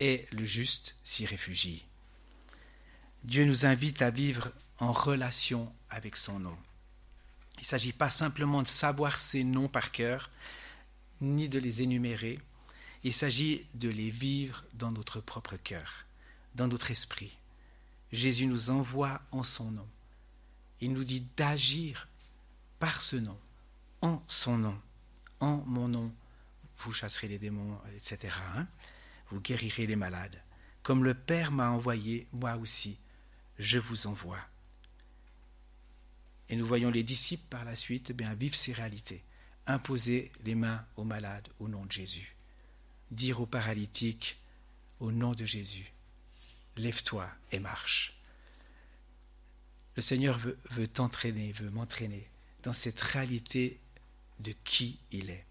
et 0.00 0.26
le 0.32 0.44
juste 0.44 0.96
s'y 1.04 1.26
réfugie. 1.26 1.86
Dieu 3.24 3.44
nous 3.44 3.66
invite 3.66 4.02
à 4.02 4.10
vivre 4.10 4.50
en 4.78 4.92
relation 4.92 5.72
avec 5.90 6.16
son 6.16 6.38
nom. 6.38 6.56
Il 7.58 7.62
ne 7.62 7.66
s'agit 7.66 7.92
pas 7.92 8.10
simplement 8.10 8.62
de 8.62 8.68
savoir 8.68 9.18
ses 9.18 9.44
noms 9.44 9.68
par 9.68 9.92
cœur, 9.92 10.30
ni 11.20 11.48
de 11.48 11.58
les 11.58 11.82
énumérer, 11.82 12.38
il 13.04 13.12
s'agit 13.12 13.66
de 13.74 13.90
les 13.90 14.10
vivre 14.10 14.64
dans 14.74 14.90
notre 14.90 15.20
propre 15.20 15.56
cœur, 15.56 16.06
dans 16.54 16.68
notre 16.68 16.90
esprit. 16.90 17.36
Jésus 18.12 18.46
nous 18.46 18.70
envoie 18.70 19.20
en 19.30 19.42
son 19.42 19.70
nom. 19.70 19.88
Il 20.84 20.92
nous 20.92 21.04
dit 21.04 21.26
d'agir 21.34 22.10
par 22.78 23.00
ce 23.00 23.16
nom, 23.16 23.40
en 24.02 24.22
son 24.28 24.58
nom, 24.58 24.78
en 25.40 25.62
mon 25.64 25.88
nom. 25.88 26.14
Vous 26.80 26.92
chasserez 26.92 27.26
les 27.26 27.38
démons, 27.38 27.80
etc. 27.96 28.34
Hein. 28.54 28.66
vous 29.30 29.40
guérirez 29.40 29.86
les 29.86 29.96
malades. 29.96 30.38
Comme 30.82 31.02
le 31.02 31.14
Père 31.14 31.52
m'a 31.52 31.70
envoyé, 31.70 32.28
moi 32.32 32.56
aussi, 32.58 32.98
je 33.58 33.78
vous 33.78 34.06
envoie. 34.08 34.46
Et 36.50 36.56
nous 36.56 36.66
voyons 36.66 36.90
les 36.90 37.02
disciples 37.02 37.48
par 37.48 37.64
la 37.64 37.76
suite 37.76 38.10
eh 38.10 38.34
vivre 38.34 38.54
ces 38.54 38.74
réalités. 38.74 39.24
Imposer 39.66 40.32
les 40.44 40.54
mains 40.54 40.84
aux 40.96 41.04
malades 41.04 41.48
au 41.60 41.68
nom 41.68 41.86
de 41.86 41.92
Jésus. 41.92 42.36
Dire 43.10 43.40
aux 43.40 43.46
paralytiques 43.46 44.38
au 45.00 45.12
nom 45.12 45.32
de 45.32 45.46
Jésus. 45.46 45.90
Lève-toi 46.76 47.26
et 47.52 47.58
marche. 47.58 48.20
Le 49.96 50.02
Seigneur 50.02 50.38
veut, 50.38 50.88
t'entraîner, 50.88 51.52
veut 51.52 51.70
m'entraîner 51.70 52.28
dans 52.62 52.72
cette 52.72 53.00
réalité 53.00 53.78
de 54.40 54.52
qui 54.64 54.98
il 55.12 55.30
est. 55.30 55.46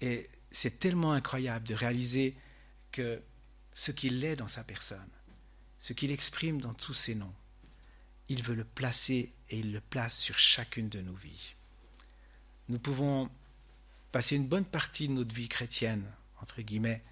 Et 0.00 0.30
c'est 0.50 0.78
tellement 0.78 1.12
incroyable 1.12 1.66
de 1.66 1.74
réaliser 1.74 2.34
que 2.92 3.20
ce 3.74 3.90
qu'il 3.90 4.24
est 4.24 4.36
dans 4.36 4.48
sa 4.48 4.62
personne, 4.64 5.08
ce 5.78 5.92
qu'il 5.92 6.12
exprime 6.12 6.60
dans 6.60 6.74
tous 6.74 6.94
ses 6.94 7.14
noms, 7.14 7.34
il 8.28 8.42
veut 8.42 8.54
le 8.54 8.64
placer 8.64 9.32
et 9.48 9.58
il 9.58 9.72
le 9.72 9.80
place 9.80 10.16
sur 10.16 10.38
chacune 10.38 10.88
de 10.88 11.00
nos 11.00 11.14
vies. 11.14 11.54
Nous 12.68 12.78
pouvons 12.78 13.28
passer 14.12 14.36
une 14.36 14.46
bonne 14.46 14.64
partie 14.64 15.08
de 15.08 15.12
notre 15.14 15.34
vie 15.34 15.48
chrétienne, 15.48 16.04
entre 16.40 16.62
guillemets, 16.62 17.02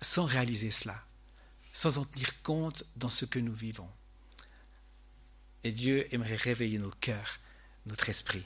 sans 0.00 0.24
réaliser 0.24 0.70
cela, 0.70 1.04
sans 1.72 1.98
en 1.98 2.04
tenir 2.04 2.42
compte 2.42 2.84
dans 2.96 3.08
ce 3.08 3.24
que 3.24 3.38
nous 3.40 3.54
vivons. 3.54 3.90
Et 5.66 5.72
Dieu 5.72 6.06
aimerait 6.14 6.36
réveiller 6.36 6.78
nos 6.78 6.92
cœurs, 7.00 7.40
notre 7.86 8.08
esprit, 8.08 8.44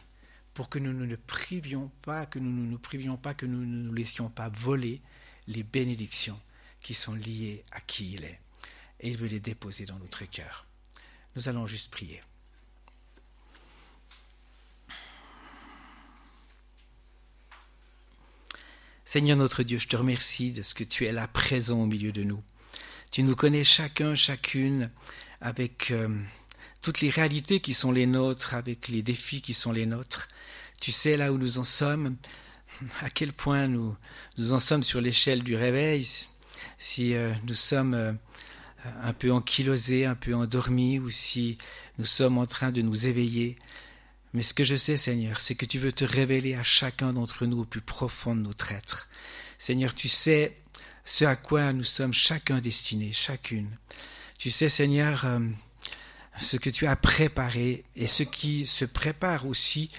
pour 0.54 0.70
que 0.70 0.78
nous 0.78 0.94
ne 0.94 1.04
nous 1.04 1.18
privions 1.18 1.92
pas, 2.00 2.24
que 2.24 2.38
nous 2.38 2.50
ne 2.50 2.70
nous 2.70 2.78
privions 2.78 3.18
pas, 3.18 3.34
que 3.34 3.44
nous 3.44 3.60
ne 3.60 3.82
nous 3.82 3.92
laissions 3.92 4.30
pas 4.30 4.48
voler 4.48 5.02
les 5.46 5.62
bénédictions 5.62 6.40
qui 6.80 6.94
sont 6.94 7.12
liées 7.12 7.62
à 7.72 7.82
qui 7.82 8.12
il 8.12 8.24
est. 8.24 8.40
Et 9.00 9.10
il 9.10 9.18
veut 9.18 9.26
les 9.26 9.38
déposer 9.38 9.84
dans 9.84 9.98
notre 9.98 10.24
cœur. 10.24 10.64
Nous 11.36 11.50
allons 11.50 11.66
juste 11.66 11.90
prier. 11.92 12.22
Seigneur 19.04 19.36
notre 19.36 19.62
Dieu, 19.62 19.76
je 19.76 19.88
te 19.88 19.96
remercie 19.96 20.54
de 20.54 20.62
ce 20.62 20.72
que 20.72 20.84
tu 20.84 21.04
es 21.04 21.12
là 21.12 21.28
présent 21.28 21.82
au 21.82 21.86
milieu 21.86 22.12
de 22.12 22.22
nous. 22.22 22.42
Tu 23.10 23.22
nous 23.24 23.36
connais 23.36 23.62
chacun, 23.62 24.14
chacune, 24.14 24.90
avec 25.42 25.90
euh, 25.90 26.08
toutes 26.82 27.00
les 27.00 27.10
réalités 27.10 27.60
qui 27.60 27.74
sont 27.74 27.92
les 27.92 28.06
nôtres, 28.06 28.54
avec 28.54 28.88
les 28.88 29.02
défis 29.02 29.40
qui 29.40 29.54
sont 29.54 29.72
les 29.72 29.86
nôtres. 29.86 30.28
Tu 30.80 30.92
sais 30.92 31.16
là 31.16 31.32
où 31.32 31.38
nous 31.38 31.58
en 31.58 31.64
sommes, 31.64 32.16
à 33.02 33.10
quel 33.10 33.32
point 33.32 33.68
nous, 33.68 33.96
nous 34.38 34.52
en 34.52 34.58
sommes 34.58 34.82
sur 34.82 35.00
l'échelle 35.00 35.42
du 35.42 35.56
réveil, 35.56 36.06
si 36.78 37.14
euh, 37.14 37.32
nous 37.46 37.54
sommes 37.54 37.94
euh, 37.94 38.12
un 39.02 39.12
peu 39.12 39.30
ankylosés, 39.32 40.06
un 40.06 40.14
peu 40.14 40.34
endormis, 40.34 40.98
ou 40.98 41.10
si 41.10 41.58
nous 41.98 42.06
sommes 42.06 42.38
en 42.38 42.46
train 42.46 42.70
de 42.70 42.82
nous 42.82 43.06
éveiller. 43.06 43.58
Mais 44.32 44.42
ce 44.42 44.54
que 44.54 44.64
je 44.64 44.76
sais, 44.76 44.96
Seigneur, 44.96 45.40
c'est 45.40 45.54
que 45.54 45.66
tu 45.66 45.78
veux 45.78 45.92
te 45.92 46.04
révéler 46.04 46.54
à 46.54 46.62
chacun 46.62 47.12
d'entre 47.12 47.46
nous 47.46 47.60
au 47.60 47.64
plus 47.64 47.80
profond 47.80 48.34
de 48.34 48.42
notre 48.42 48.72
être. 48.72 49.08
Seigneur, 49.58 49.94
tu 49.94 50.08
sais 50.08 50.56
ce 51.04 51.24
à 51.24 51.36
quoi 51.36 51.72
nous 51.72 51.84
sommes 51.84 52.14
chacun 52.14 52.60
destinés, 52.60 53.12
chacune. 53.12 53.68
Tu 54.38 54.50
sais, 54.50 54.68
Seigneur, 54.68 55.24
euh, 55.24 55.40
ce 56.40 56.56
que 56.56 56.70
tu 56.70 56.86
as 56.86 56.96
préparé 56.96 57.84
et 57.96 58.06
ce 58.06 58.22
qui 58.22 58.66
se 58.66 58.84
prépare 58.84 59.46
aussi 59.46 59.90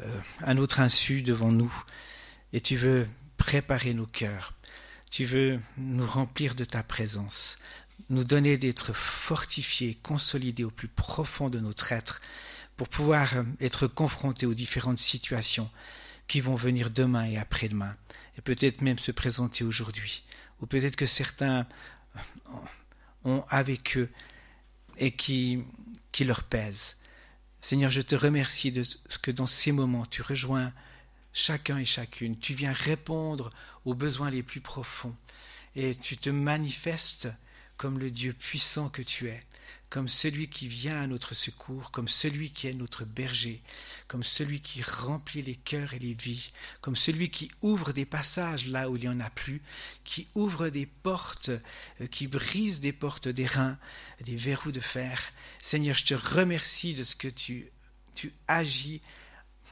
euh, 0.00 0.20
à 0.42 0.54
notre 0.54 0.80
insu 0.80 1.22
devant 1.22 1.52
nous. 1.52 1.72
Et 2.52 2.60
tu 2.60 2.76
veux 2.76 3.06
préparer 3.36 3.94
nos 3.94 4.06
cœurs. 4.06 4.54
Tu 5.10 5.24
veux 5.24 5.60
nous 5.76 6.06
remplir 6.06 6.54
de 6.54 6.64
ta 6.64 6.82
présence, 6.82 7.58
nous 8.08 8.24
donner 8.24 8.56
d'être 8.56 8.94
fortifiés, 8.94 9.98
consolidés 10.02 10.64
au 10.64 10.70
plus 10.70 10.88
profond 10.88 11.50
de 11.50 11.60
notre 11.60 11.92
être 11.92 12.20
pour 12.76 12.88
pouvoir 12.88 13.36
euh, 13.36 13.42
être 13.60 13.86
confrontés 13.86 14.46
aux 14.46 14.54
différentes 14.54 14.98
situations 14.98 15.70
qui 16.26 16.40
vont 16.40 16.54
venir 16.54 16.90
demain 16.90 17.24
et 17.26 17.36
après-demain, 17.36 17.94
et 18.38 18.40
peut-être 18.40 18.80
même 18.80 18.98
se 18.98 19.12
présenter 19.12 19.64
aujourd'hui, 19.64 20.24
ou 20.60 20.66
peut-être 20.66 20.96
que 20.96 21.04
certains 21.04 21.66
euh, 22.16 22.20
ont 23.24 23.44
avec 23.50 23.98
eux 23.98 24.08
et 24.98 25.12
qui, 25.12 25.62
qui 26.12 26.24
leur 26.24 26.44
pèsent. 26.44 26.98
Seigneur, 27.60 27.90
je 27.90 28.00
te 28.00 28.14
remercie 28.14 28.72
de 28.72 28.82
ce 28.82 29.18
que 29.18 29.30
dans 29.30 29.46
ces 29.46 29.72
moments, 29.72 30.06
tu 30.06 30.22
rejoins 30.22 30.72
chacun 31.32 31.78
et 31.78 31.84
chacune, 31.84 32.38
tu 32.38 32.54
viens 32.54 32.72
répondre 32.72 33.50
aux 33.84 33.94
besoins 33.94 34.30
les 34.30 34.42
plus 34.42 34.60
profonds, 34.60 35.16
et 35.76 35.94
tu 35.94 36.16
te 36.16 36.30
manifestes 36.30 37.28
comme 37.76 37.98
le 37.98 38.10
Dieu 38.10 38.32
puissant 38.32 38.88
que 38.88 39.02
tu 39.02 39.28
es, 39.28 39.40
comme 39.92 40.08
celui 40.08 40.48
qui 40.48 40.68
vient 40.68 41.02
à 41.02 41.06
notre 41.06 41.34
secours, 41.34 41.90
comme 41.90 42.08
celui 42.08 42.50
qui 42.50 42.66
est 42.66 42.72
notre 42.72 43.04
berger, 43.04 43.60
comme 44.08 44.24
celui 44.24 44.62
qui 44.62 44.82
remplit 44.82 45.42
les 45.42 45.54
cœurs 45.54 45.92
et 45.92 45.98
les 45.98 46.14
vies, 46.14 46.50
comme 46.80 46.96
celui 46.96 47.28
qui 47.28 47.50
ouvre 47.60 47.92
des 47.92 48.06
passages 48.06 48.66
là 48.68 48.88
où 48.88 48.96
il 48.96 49.02
n'y 49.02 49.08
en 49.10 49.20
a 49.20 49.28
plus, 49.28 49.60
qui 50.02 50.28
ouvre 50.34 50.70
des 50.70 50.86
portes, 50.86 51.50
euh, 52.00 52.06
qui 52.06 52.26
brise 52.26 52.80
des 52.80 52.94
portes 52.94 53.28
d'airain, 53.28 53.78
des 54.22 54.34
verrous 54.34 54.72
de 54.72 54.80
fer. 54.80 55.30
Seigneur, 55.60 55.94
je 55.94 56.06
te 56.06 56.14
remercie 56.14 56.94
de 56.94 57.04
ce 57.04 57.14
que 57.14 57.28
tu, 57.28 57.70
tu 58.14 58.32
agis 58.48 59.02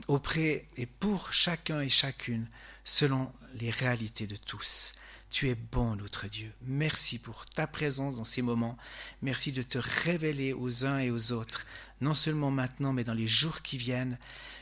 auprès 0.07 0.67
et 0.77 0.85
pour 0.85 1.33
chacun 1.33 1.81
et 1.81 1.89
chacune, 1.89 2.47
selon 2.85 3.33
les 3.55 3.71
réalités 3.71 4.27
de 4.27 4.37
tous. 4.37 4.93
Tu 5.31 5.49
es 5.49 5.55
bon, 5.55 5.95
notre 5.95 6.27
Dieu. 6.27 6.53
Merci 6.63 7.19
pour 7.19 7.47
ta 7.47 7.69
présence 7.69 8.17
dans 8.17 8.25
ces 8.25 8.43
moments. 8.43 8.77
Merci 9.23 9.53
de 9.53 9.63
te 9.63 9.79
révéler 9.79 10.53
aux 10.53 10.85
uns 10.85 10.99
et 10.99 11.11
aux 11.11 11.33
autres, 11.33 11.67
non 12.01 12.15
seulement 12.15 12.51
maintenant, 12.51 12.93
mais 12.93 13.05
dans 13.05 13.15
les 13.15 13.29
jours 13.29 13.63
qui 13.63 13.77
viennent. 13.77 14.19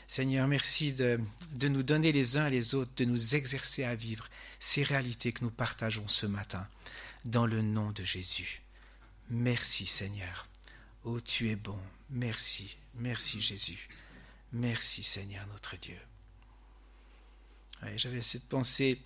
Seigneur, 0.07 0.47
merci 0.47 0.93
de, 0.93 1.19
de 1.53 1.67
nous 1.67 1.81
donner 1.81 2.11
les 2.11 2.37
uns 2.37 2.47
et 2.47 2.51
les 2.51 2.75
autres, 2.75 2.91
de 2.97 3.05
nous 3.05 3.35
exercer 3.35 3.83
à 3.83 3.95
vivre 3.95 4.29
ces 4.59 4.83
réalités 4.83 5.33
que 5.33 5.43
nous 5.43 5.51
partageons 5.51 6.07
ce 6.07 6.27
matin, 6.27 6.67
dans 7.25 7.47
le 7.47 7.61
nom 7.63 7.91
de 7.91 8.03
Jésus. 8.03 8.61
Merci, 9.31 9.87
Seigneur. 9.87 10.47
Oh, 11.03 11.19
tu 11.19 11.49
es 11.49 11.55
bon. 11.55 11.79
Merci, 12.11 12.77
merci, 12.95 13.41
Jésus. 13.41 13.87
Merci, 14.51 15.01
Seigneur, 15.01 15.45
notre 15.47 15.77
Dieu. 15.77 15.97
J'avais 17.95 18.21
cette 18.21 18.47
pensée 18.49 19.01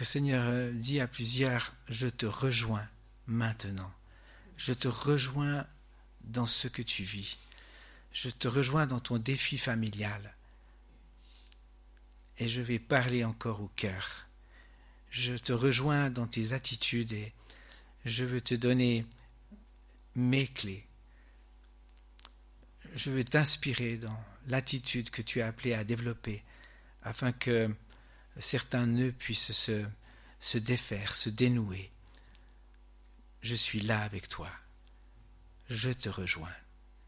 que 0.00 0.06
Seigneur 0.06 0.46
euh, 0.46 0.72
dit 0.72 0.98
à 0.98 1.06
plusieurs, 1.06 1.74
je 1.90 2.08
te 2.08 2.24
rejoins 2.24 2.88
maintenant. 3.26 3.92
Je 4.56 4.72
te 4.72 4.88
rejoins 4.88 5.66
dans 6.22 6.46
ce 6.46 6.68
que 6.68 6.80
tu 6.80 7.02
vis. 7.02 7.38
Je 8.10 8.30
te 8.30 8.48
rejoins 8.48 8.86
dans 8.86 9.00
ton 9.00 9.18
défi 9.18 9.58
familial. 9.58 10.34
Et 12.38 12.48
je 12.48 12.62
vais 12.62 12.78
parler 12.78 13.24
encore 13.24 13.60
au 13.60 13.68
cœur. 13.76 14.26
Je 15.10 15.34
te 15.34 15.52
rejoins 15.52 16.08
dans 16.08 16.26
tes 16.26 16.54
attitudes 16.54 17.12
et 17.12 17.34
je 18.06 18.24
veux 18.24 18.40
te 18.40 18.54
donner 18.54 19.04
mes 20.14 20.48
clés. 20.48 20.86
Je 22.94 23.10
veux 23.10 23.24
t'inspirer 23.24 23.98
dans 23.98 24.24
l'attitude 24.46 25.10
que 25.10 25.20
tu 25.20 25.42
as 25.42 25.48
appelé 25.48 25.74
à 25.74 25.84
développer 25.84 26.42
afin 27.02 27.32
que 27.32 27.68
certains 28.40 28.86
nœuds 28.86 29.12
puissent 29.12 29.52
se, 29.52 29.84
se 30.40 30.58
défaire, 30.58 31.14
se 31.14 31.28
dénouer. 31.28 31.90
Je 33.42 33.54
suis 33.54 33.80
là 33.80 34.02
avec 34.02 34.28
toi. 34.28 34.50
Je 35.68 35.90
te 35.90 36.08
rejoins, 36.08 36.52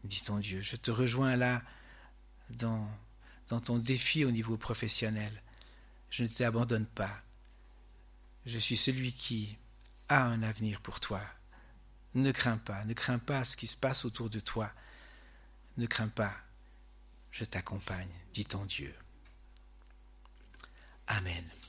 dit 0.03 0.21
ton 0.21 0.39
Dieu. 0.39 0.61
Je 0.61 0.75
te 0.75 0.91
rejoins 0.91 1.35
là 1.35 1.61
dans, 2.49 2.89
dans 3.47 3.59
ton 3.59 3.77
défi 3.77 4.25
au 4.25 4.31
niveau 4.31 4.57
professionnel. 4.57 5.41
Je 6.09 6.23
ne 6.23 6.27
t'abandonne 6.27 6.85
pas. 6.85 7.21
Je 8.45 8.57
suis 8.57 8.77
celui 8.77 9.13
qui 9.13 9.57
a 10.09 10.23
un 10.23 10.43
avenir 10.43 10.81
pour 10.81 10.99
toi. 10.99 11.21
Ne 12.13 12.31
crains 12.31 12.57
pas, 12.57 12.85
ne 12.85 12.93
crains 12.93 13.19
pas 13.19 13.43
ce 13.43 13.57
qui 13.57 13.67
se 13.67 13.77
passe 13.77 14.05
autour 14.05 14.29
de 14.29 14.39
toi. 14.39 14.71
Ne 15.77 15.87
crains 15.87 16.07
pas, 16.07 16.35
je 17.31 17.43
t'accompagne, 17.43 18.13
dit 18.33 18.45
ton 18.45 18.65
Dieu. 18.65 18.93
Amen. 21.09 21.62